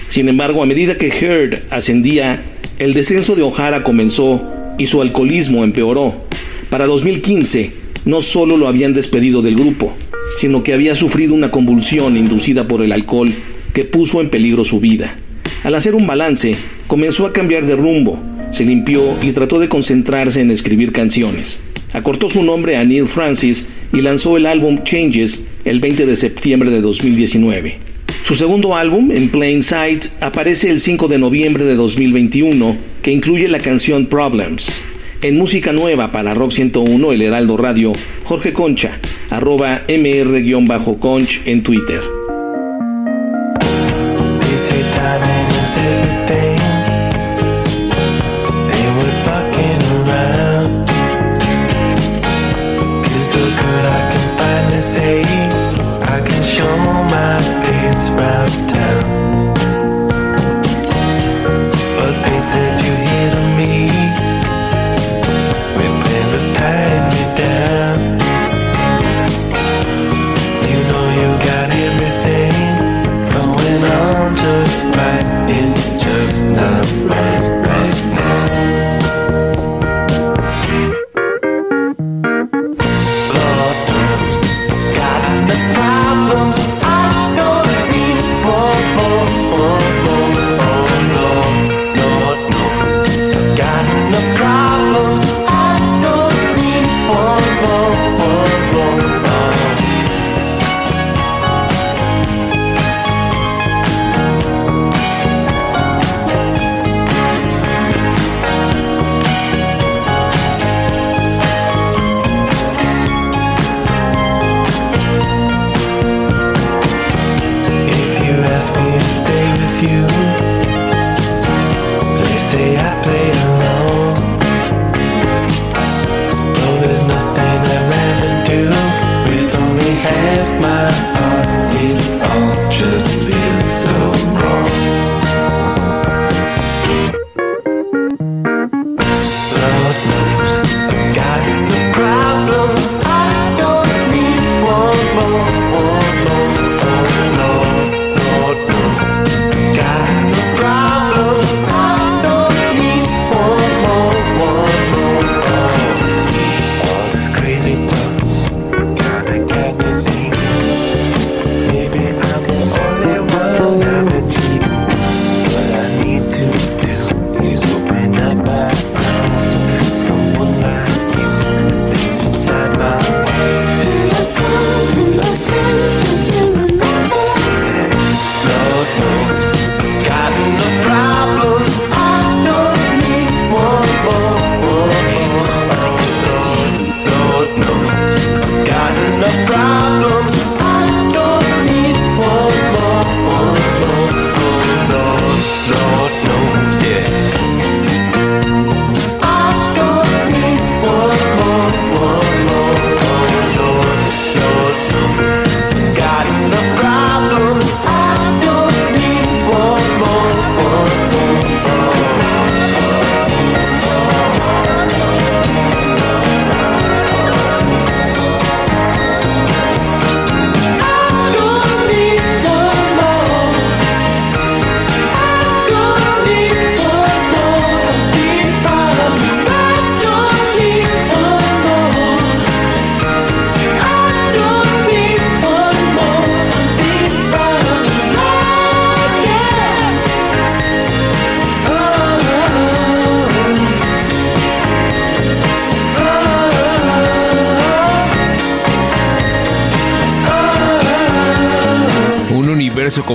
Sin 0.10 0.30
embargo, 0.30 0.64
a 0.64 0.66
medida 0.66 0.98
que 0.98 1.10
Heard 1.10 1.62
ascendía, 1.70 2.44
el 2.80 2.96
descenso 2.96 3.36
de 3.36 3.44
O'Hara 3.44 3.84
comenzó 3.84 4.44
y 4.80 4.88
su 4.88 5.00
alcoholismo 5.00 5.64
empeoró. 5.64 6.24
Para 6.72 6.88
2015, 6.88 7.72
no 8.06 8.20
solo 8.20 8.58
lo 8.58 8.68
habían 8.68 8.96
despedido 8.96 9.44
del 9.44 9.58
grupo, 9.58 9.96
sino 10.40 10.64
que 10.64 10.74
había 10.74 10.96
sufrido 10.96 11.36
una 11.36 11.52
convulsión 11.52 12.18
inducida 12.18 12.68
por 12.68 12.84
el 12.84 12.92
alcohol 12.92 13.32
que 13.74 13.84
puso 13.84 14.22
en 14.22 14.30
peligro 14.30 14.64
su 14.64 14.80
vida. 14.80 15.18
Al 15.64 15.76
hacer 15.76 15.96
un 15.96 16.08
balance, 16.08 16.56
comenzó 16.88 17.26
a 17.26 17.34
cambiar 17.34 17.66
de 17.66 17.76
rumbo, 17.76 18.22
se 18.52 18.66
limpió 18.66 19.02
y 19.22 19.32
trató 19.32 19.60
de 19.60 19.68
concentrarse 19.68 20.40
en 20.40 20.52
escribir 20.52 20.92
canciones. 20.92 21.60
Acortó 21.94 22.30
su 22.30 22.44
nombre 22.44 22.76
a 22.76 22.84
Neil 22.84 23.08
Francis 23.08 23.66
y 23.92 24.02
lanzó 24.02 24.38
el 24.38 24.46
álbum 24.46 24.84
Changes 24.84 25.44
el 25.66 25.80
20 25.80 26.06
de 26.06 26.16
septiembre 26.16 26.70
de 26.70 26.82
2019. 26.82 27.78
Su 28.24 28.36
segundo 28.36 28.76
álbum, 28.76 29.12
En 29.12 29.30
Plain 29.30 29.62
Sight, 29.62 30.06
aparece 30.22 30.70
el 30.70 30.80
5 30.80 31.08
de 31.08 31.18
noviembre 31.18 31.66
de 31.66 31.76
2021, 31.76 32.78
que 33.02 33.12
incluye 33.12 33.48
la 33.48 33.60
canción 33.60 34.06
Problems. 34.06 34.82
En 35.22 35.38
música 35.38 35.72
nueva 35.72 36.12
para 36.12 36.34
Rock 36.34 36.52
101, 36.52 37.12
El 37.12 37.22
Heraldo 37.22 37.58
Radio, 37.58 37.94
Jorge 38.24 38.54
Concha, 38.54 38.98
arroba 39.30 39.84
mr-conch 39.88 41.42
en 41.46 41.64
Twitter. 41.64 42.23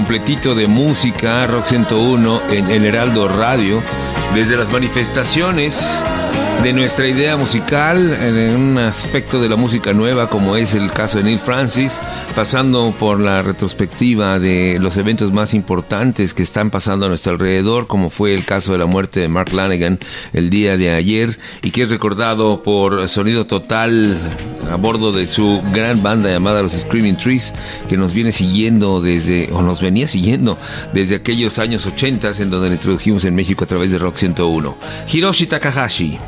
Completito 0.09 0.55
de 0.55 0.67
música, 0.67 1.47
Rock 1.47 1.67
101 1.67 2.51
en 2.51 2.71
el 2.71 2.87
Heraldo 2.87 3.29
Radio, 3.29 3.83
desde 4.35 4.57
las 4.57 4.73
manifestaciones 4.73 6.03
de 6.63 6.73
nuestra 6.73 7.07
idea 7.07 7.37
musical 7.37 8.13
en 8.13 8.55
un 8.55 8.79
aspecto 8.79 9.41
de 9.41 9.49
la 9.49 9.57
música 9.57 9.93
nueva 9.93 10.29
como 10.29 10.57
es 10.57 10.75
el 10.75 10.91
caso 10.91 11.19
de 11.19 11.25
Neil 11.25 11.39
Francis, 11.39 12.01
pasando 12.35 12.93
por 12.99 13.21
la 13.21 13.43
retrospectiva 13.43 14.39
de 14.39 14.79
los 14.81 14.97
eventos 14.97 15.33
más 15.33 15.55
importantes 15.55 16.35
que 16.35 16.43
están 16.43 16.71
pasando 16.71 17.07
a 17.07 17.09
nuestro 17.09 17.33
alrededor, 17.33 17.87
como 17.87 18.11
fue 18.11 18.35
el 18.35 18.45
caso 18.45 18.73
de 18.73 18.79
la 18.79 18.87
muerte 18.87 19.21
de 19.21 19.29
Mark 19.29 19.53
Lanigan 19.53 20.01
el 20.33 20.51
día 20.51 20.77
de 20.77 20.91
ayer 20.91 21.39
y 21.63 21.71
que 21.71 21.83
es 21.83 21.91
recordado 21.91 22.63
por 22.63 23.09
Sonido 23.09 23.47
Total 23.47 24.17
a 24.71 24.77
bordo 24.77 25.13
de 25.13 25.27
su 25.27 25.63
gran 25.73 26.03
banda 26.03 26.31
llamada 26.31 26.63
Los 26.63 26.73
Screaming 26.73 27.17
Trees, 27.17 27.55
que 27.89 27.97
nos 27.97 28.13
viene 28.13 28.33
siguiendo 28.33 29.01
desde, 29.01 29.51
o 29.53 29.63
nos 29.63 29.81
venía 29.81 30.09
siguiendo 30.09 30.59
desde 30.93 31.17
aquellos 31.17 31.59
años 31.59 31.87
80 31.87 32.31
en 32.41 32.51
donde 32.51 32.69
introdujimos 32.69 33.25
en 33.25 33.35
México 33.35 33.65
a 33.65 33.67
través 33.67 33.91
de 33.93 33.99
Rock 33.99 34.17
101. 34.17 34.77
Hiroshi 35.13 35.47
Takahashi. 35.47 36.19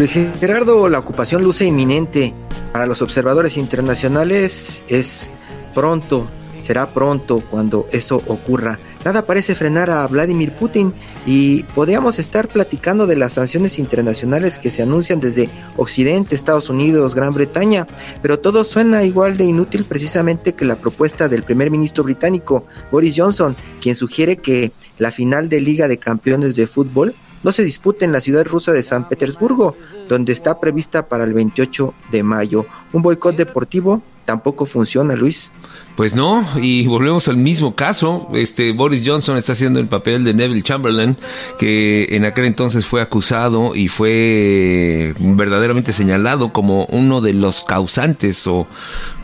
Luis 0.00 0.12
Gerardo, 0.12 0.88
la 0.88 0.98
ocupación 0.98 1.44
luce 1.44 1.66
inminente. 1.66 2.32
Para 2.72 2.86
los 2.86 3.02
observadores 3.02 3.58
internacionales 3.58 4.82
es 4.88 5.28
pronto, 5.74 6.26
será 6.62 6.86
pronto 6.86 7.42
cuando 7.50 7.86
eso 7.92 8.22
ocurra. 8.26 8.78
Nada 9.04 9.26
parece 9.26 9.54
frenar 9.54 9.90
a 9.90 10.06
Vladimir 10.06 10.52
Putin 10.52 10.94
y 11.26 11.64
podríamos 11.74 12.18
estar 12.18 12.48
platicando 12.48 13.06
de 13.06 13.16
las 13.16 13.34
sanciones 13.34 13.78
internacionales 13.78 14.58
que 14.58 14.70
se 14.70 14.80
anuncian 14.80 15.20
desde 15.20 15.50
Occidente, 15.76 16.34
Estados 16.34 16.70
Unidos, 16.70 17.14
Gran 17.14 17.34
Bretaña, 17.34 17.86
pero 18.22 18.38
todo 18.40 18.64
suena 18.64 19.04
igual 19.04 19.36
de 19.36 19.44
inútil 19.44 19.84
precisamente 19.84 20.54
que 20.54 20.64
la 20.64 20.76
propuesta 20.76 21.28
del 21.28 21.42
primer 21.42 21.70
ministro 21.70 22.04
británico 22.04 22.64
Boris 22.90 23.16
Johnson, 23.18 23.54
quien 23.82 23.96
sugiere 23.96 24.38
que 24.38 24.72
la 24.96 25.12
final 25.12 25.50
de 25.50 25.60
Liga 25.60 25.88
de 25.88 25.98
Campeones 25.98 26.56
de 26.56 26.66
Fútbol 26.66 27.14
no 27.42 27.52
se 27.52 27.62
dispute 27.62 28.04
en 28.04 28.12
la 28.12 28.20
ciudad 28.20 28.44
rusa 28.44 28.72
de 28.72 28.82
San 28.82 29.08
Petersburgo, 29.08 29.76
donde 30.08 30.32
está 30.32 30.60
prevista 30.60 31.06
para 31.06 31.24
el 31.24 31.32
28 31.32 31.94
de 32.12 32.22
mayo. 32.22 32.66
Un 32.92 33.02
boicot 33.02 33.36
deportivo 33.36 34.02
tampoco 34.24 34.66
funciona, 34.66 35.14
Luis. 35.16 35.50
Pues 35.96 36.14
no, 36.14 36.46
y 36.56 36.86
volvemos 36.86 37.28
al 37.28 37.36
mismo 37.36 37.74
caso. 37.74 38.28
Este 38.32 38.72
Boris 38.72 39.02
Johnson 39.04 39.36
está 39.36 39.52
haciendo 39.52 39.80
el 39.80 39.86
papel 39.86 40.24
de 40.24 40.32
Neville 40.32 40.62
Chamberlain, 40.62 41.16
que 41.58 42.06
en 42.10 42.24
aquel 42.24 42.46
entonces 42.46 42.86
fue 42.86 43.02
acusado 43.02 43.74
y 43.74 43.88
fue 43.88 45.14
verdaderamente 45.18 45.92
señalado 45.92 46.52
como 46.52 46.86
uno 46.86 47.20
de 47.20 47.34
los 47.34 47.64
causantes 47.64 48.46
o 48.46 48.66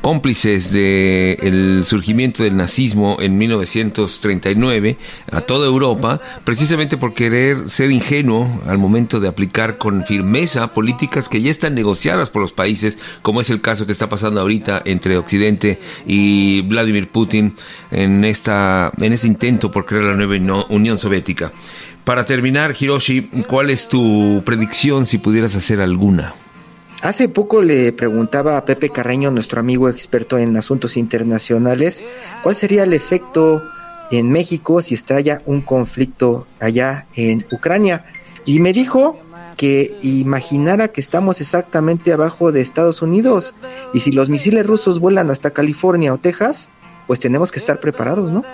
cómplices 0.07 0.71
del 0.71 1.83
surgimiento 1.83 2.45
del 2.45 2.57
nazismo 2.57 3.17
en 3.21 3.37
1939 3.39 4.99
a 5.33 5.41
toda 5.41 5.67
Europa, 5.67 6.21
precisamente 6.45 6.97
por 6.97 7.13
querer 7.13 7.69
ser 7.69 7.91
ingenuo 7.91 8.49
al 8.69 8.79
momento 8.79 9.19
de 9.19 9.27
aplicar 9.27 9.79
con 9.79 10.05
firmeza 10.05 10.73
políticas 10.73 11.29
que 11.29 11.43
ya 11.43 11.51
están 11.51 11.75
negociadas 11.75 12.31
por 12.31 12.43
los 12.43 12.53
países, 12.53 12.99
como 13.23 13.41
es 13.41 13.51
el 13.51 13.61
caso 13.61 13.85
que 13.85 13.91
está 13.91 14.09
pasando 14.09 14.41
ahorita 14.41 14.83
entre 14.85 15.19
Occidente 15.19 15.81
y 16.07 16.56
Vladimir 16.63 17.09
Putin 17.09 17.55
en 17.91 18.25
esta 18.25 18.93
en 18.99 19.13
ese 19.13 19.27
intento 19.27 19.71
por 19.71 19.87
crear 19.87 20.05
la 20.05 20.15
nueva 20.15 20.65
Unión 20.69 20.99
Soviética. 20.99 21.53
Para 22.05 22.25
terminar, 22.25 22.75
Hiroshi, 22.79 23.23
¿cuál 23.49 23.71
es 23.71 23.89
tu 23.89 24.43
predicción 24.45 25.07
si 25.07 25.19
pudieras 25.19 25.57
hacer 25.57 25.81
alguna? 25.81 26.35
Hace 27.03 27.29
poco 27.29 27.63
le 27.63 27.93
preguntaba 27.93 28.57
a 28.57 28.65
Pepe 28.65 28.91
Carreño, 28.91 29.31
nuestro 29.31 29.61
amigo 29.61 29.89
experto 29.89 30.39
en 30.39 30.57
asuntos 30.57 30.97
internacionales, 30.97 32.03
cuál 32.43 32.57
sería 32.57 32.85
el 32.85 32.93
efecto 32.93 33.63
en 34.11 34.31
México 34.31 34.81
si 34.83 34.95
estalla 34.95 35.43
un 35.47 35.61
conflicto 35.61 36.47
allá 36.61 37.07
en 37.15 37.45
Ucrania. 37.51 38.05
Y 38.45 38.61
me 38.61 38.73
dijo 38.73 39.19
que 39.57 39.97
imaginara 40.03 40.89
que 40.89 41.01
estamos 41.01 41.41
exactamente 41.41 42.13
abajo 42.13 42.53
de 42.53 42.61
Estados 42.61 43.03
Unidos 43.03 43.55
y 43.95 44.01
si 44.01 44.13
los 44.13 44.29
misiles 44.29 44.67
rusos 44.67 45.01
vuelan 45.01 45.31
hasta 45.31 45.51
California 45.51 46.13
o 46.13 46.19
Texas, 46.19 46.69
pues 47.07 47.21
tenemos 47.21 47.51
que 47.51 47.59
estar 47.59 47.81
preparados, 47.81 48.31
¿no? 48.31 48.45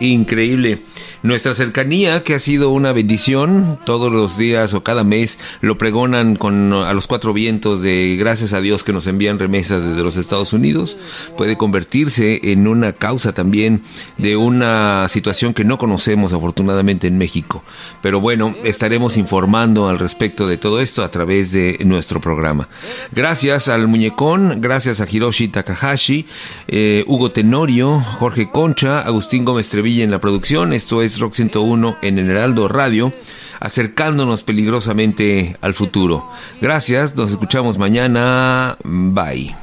Increíble. 0.00 0.80
Nuestra 1.22 1.54
cercanía, 1.54 2.24
que 2.24 2.34
ha 2.34 2.40
sido 2.40 2.70
una 2.70 2.92
bendición, 2.92 3.78
todos 3.84 4.10
los 4.10 4.36
días 4.36 4.74
o 4.74 4.82
cada 4.82 5.04
mes 5.04 5.38
lo 5.60 5.78
pregonan 5.78 6.34
con 6.34 6.72
a 6.72 6.92
los 6.92 7.06
cuatro 7.06 7.32
vientos 7.32 7.80
de 7.80 8.16
gracias 8.16 8.52
a 8.52 8.60
Dios 8.60 8.82
que 8.82 8.92
nos 8.92 9.06
envían 9.06 9.38
remesas 9.38 9.84
desde 9.84 10.02
los 10.02 10.16
Estados 10.16 10.52
Unidos, 10.52 10.98
puede 11.36 11.56
convertirse 11.56 12.40
en 12.50 12.66
una 12.66 12.92
causa 12.92 13.32
también 13.32 13.82
de 14.18 14.36
una 14.36 15.06
situación 15.06 15.54
que 15.54 15.62
no 15.62 15.78
conocemos 15.78 16.32
afortunadamente 16.32 17.06
en 17.06 17.18
México. 17.18 17.62
Pero 18.02 18.20
bueno, 18.20 18.56
estaremos 18.64 19.16
informando 19.16 19.88
al 19.88 20.00
respecto 20.00 20.48
de 20.48 20.58
todo 20.58 20.80
esto 20.80 21.04
a 21.04 21.10
través 21.12 21.52
de 21.52 21.78
nuestro 21.84 22.20
programa. 22.20 22.68
Gracias 23.12 23.68
al 23.68 23.86
muñecón, 23.86 24.60
gracias 24.60 25.00
a 25.00 25.06
Hiroshi 25.08 25.46
Takahashi, 25.46 26.26
eh, 26.66 27.04
Hugo 27.06 27.30
Tenorio, 27.30 28.00
Jorge 28.00 28.50
Concha, 28.50 29.02
Agustín 29.02 29.44
Gómez 29.44 29.68
Trevilla 29.68 30.02
en 30.02 30.10
la 30.10 30.18
producción. 30.18 30.72
Esto 30.72 31.00
es 31.00 31.11
Rock 31.18 31.34
101 31.34 31.96
en 32.02 32.18
Heraldo 32.18 32.68
Radio, 32.68 33.12
acercándonos 33.60 34.42
peligrosamente 34.42 35.56
al 35.60 35.74
futuro. 35.74 36.28
Gracias, 36.60 37.16
nos 37.16 37.30
escuchamos 37.30 37.78
mañana. 37.78 38.76
Bye. 38.84 39.54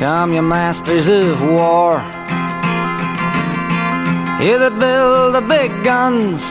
Come, 0.00 0.34
you 0.34 0.42
masters 0.42 1.08
of 1.08 1.40
war. 1.42 2.02
You 4.40 4.58
that 4.58 4.76
build 4.80 5.34
the 5.34 5.40
big 5.40 5.70
guns. 5.84 6.50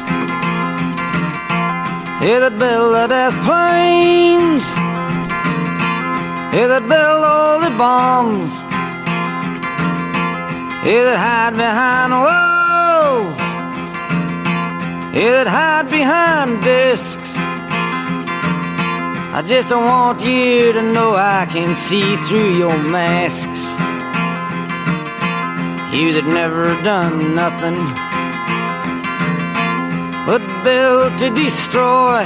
You 2.21 2.39
that 2.39 2.57
build 2.57 2.95
the 2.95 3.07
death 3.07 3.35
planes. 3.43 4.63
You 6.53 6.67
that 6.69 6.87
build 6.87 7.25
all 7.25 7.59
the 7.59 7.75
bombs. 7.77 8.53
You 10.85 11.03
that 11.03 11.17
hide 11.17 11.57
behind 11.57 12.13
walls. 12.13 12.50
That 15.13 15.45
hide 15.45 15.89
behind 15.91 16.63
discs. 16.63 17.35
I 19.35 19.43
just 19.45 19.67
don't 19.67 19.83
want 19.83 20.21
you 20.23 20.71
to 20.71 20.81
know 20.81 21.15
I 21.15 21.45
can 21.51 21.75
see 21.75 22.15
through 22.23 22.55
your 22.55 22.77
masks. 22.77 23.61
You 25.93 26.13
that 26.13 26.23
never 26.31 26.71
done 26.81 27.35
nothing 27.35 27.75
but 30.25 30.39
built 30.63 31.19
to 31.19 31.29
destroy. 31.35 32.23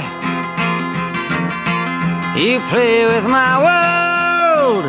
You 2.38 2.60
play 2.70 3.04
with 3.06 3.26
my 3.26 3.58
world 3.66 4.86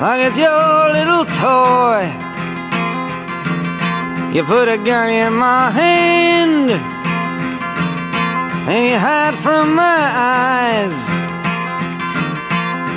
like 0.00 0.20
it's 0.26 0.38
your 0.38 0.92
little 0.92 1.24
toy. 1.34 2.27
You 4.32 4.44
put 4.44 4.68
a 4.68 4.76
gun 4.76 5.08
in 5.08 5.32
my 5.32 5.70
hand 5.70 6.70
and 8.68 8.86
you 8.86 8.98
hide 8.98 9.34
from 9.36 9.74
my 9.74 10.00
eyes. 10.14 10.98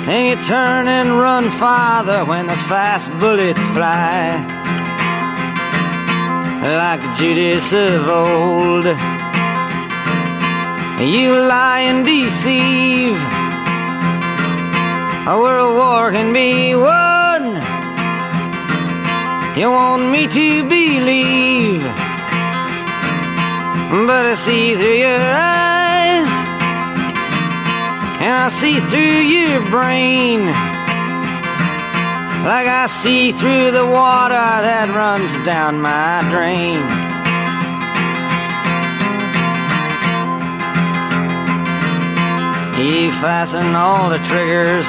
And 0.06 0.28
you 0.28 0.36
turn 0.44 0.88
and 0.88 1.18
run 1.18 1.50
farther 1.52 2.26
when 2.26 2.46
the 2.48 2.56
fast 2.68 3.10
bullets 3.18 3.66
fly. 3.68 4.44
Like 6.62 7.00
Judas 7.16 7.72
of 7.72 8.06
old, 8.06 8.84
you 11.00 11.32
lie 11.32 11.80
and 11.88 12.04
deceive. 12.04 13.16
A 15.26 15.38
world 15.40 15.76
war 15.76 16.10
can 16.10 16.34
be 16.34 16.74
won. 16.74 17.11
You 19.54 19.70
want 19.70 20.10
me 20.10 20.26
to 20.28 20.66
believe, 20.66 21.82
but 24.08 24.24
I 24.24 24.34
see 24.34 24.74
through 24.74 24.96
your 24.96 25.20
eyes, 25.20 26.32
and 28.24 28.34
I 28.34 28.48
see 28.48 28.80
through 28.80 29.20
your 29.36 29.60
brain, 29.68 30.46
like 32.48 32.66
I 32.66 32.86
see 32.86 33.32
through 33.32 33.72
the 33.72 33.84
water 33.84 34.32
that 34.32 34.88
runs 34.96 35.30
down 35.44 35.82
my 35.82 36.24
drain. 36.30 36.80
You 42.80 43.12
fasten 43.20 43.74
all 43.76 44.08
the 44.08 44.18
triggers. 44.30 44.86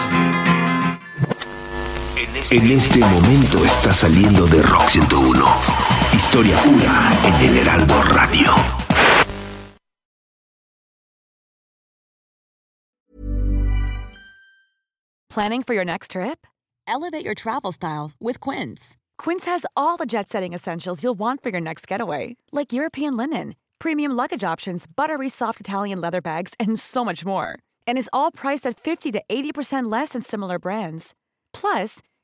En 2.52 2.70
este 2.70 3.00
momento 3.00 3.64
está 3.64 3.94
saliendo 3.94 4.46
de 4.48 4.62
Rock 4.62 4.90
101. 4.90 5.46
Historia 6.14 6.62
pura 6.62 7.20
en 7.24 7.46
el 7.46 7.58
Heraldo 7.58 8.04
Radio. 8.04 8.54
Planning 15.30 15.64
for 15.64 15.74
your 15.74 15.86
next 15.86 16.12
trip? 16.12 16.46
Elevate 16.86 17.24
your 17.24 17.34
travel 17.34 17.72
style 17.72 18.12
with 18.20 18.40
Quince. 18.42 18.98
Quince 19.18 19.46
has 19.46 19.66
all 19.78 19.96
the 19.98 20.06
jet 20.06 20.28
setting 20.28 20.54
essentials 20.54 21.02
you'll 21.02 21.18
want 21.18 21.42
for 21.42 21.50
your 21.50 21.62
next 21.62 21.88
getaway, 21.88 22.36
like 22.52 22.74
European 22.74 23.16
linen, 23.16 23.56
premium 23.80 24.12
luggage 24.12 24.44
options, 24.44 24.86
buttery 24.86 25.30
soft 25.30 25.60
Italian 25.62 26.02
leather 26.02 26.22
bags, 26.22 26.54
and 26.60 26.78
so 26.78 27.06
much 27.06 27.26
more. 27.26 27.58
And 27.88 27.98
is 27.98 28.10
all 28.12 28.32
priced 28.32 28.68
at 28.68 28.80
50 28.80 29.12
to 29.14 29.24
80% 29.30 29.90
less 29.90 30.10
than 30.10 30.22
similar 30.22 30.60
brands. 30.60 31.16
Plus, 31.54 32.00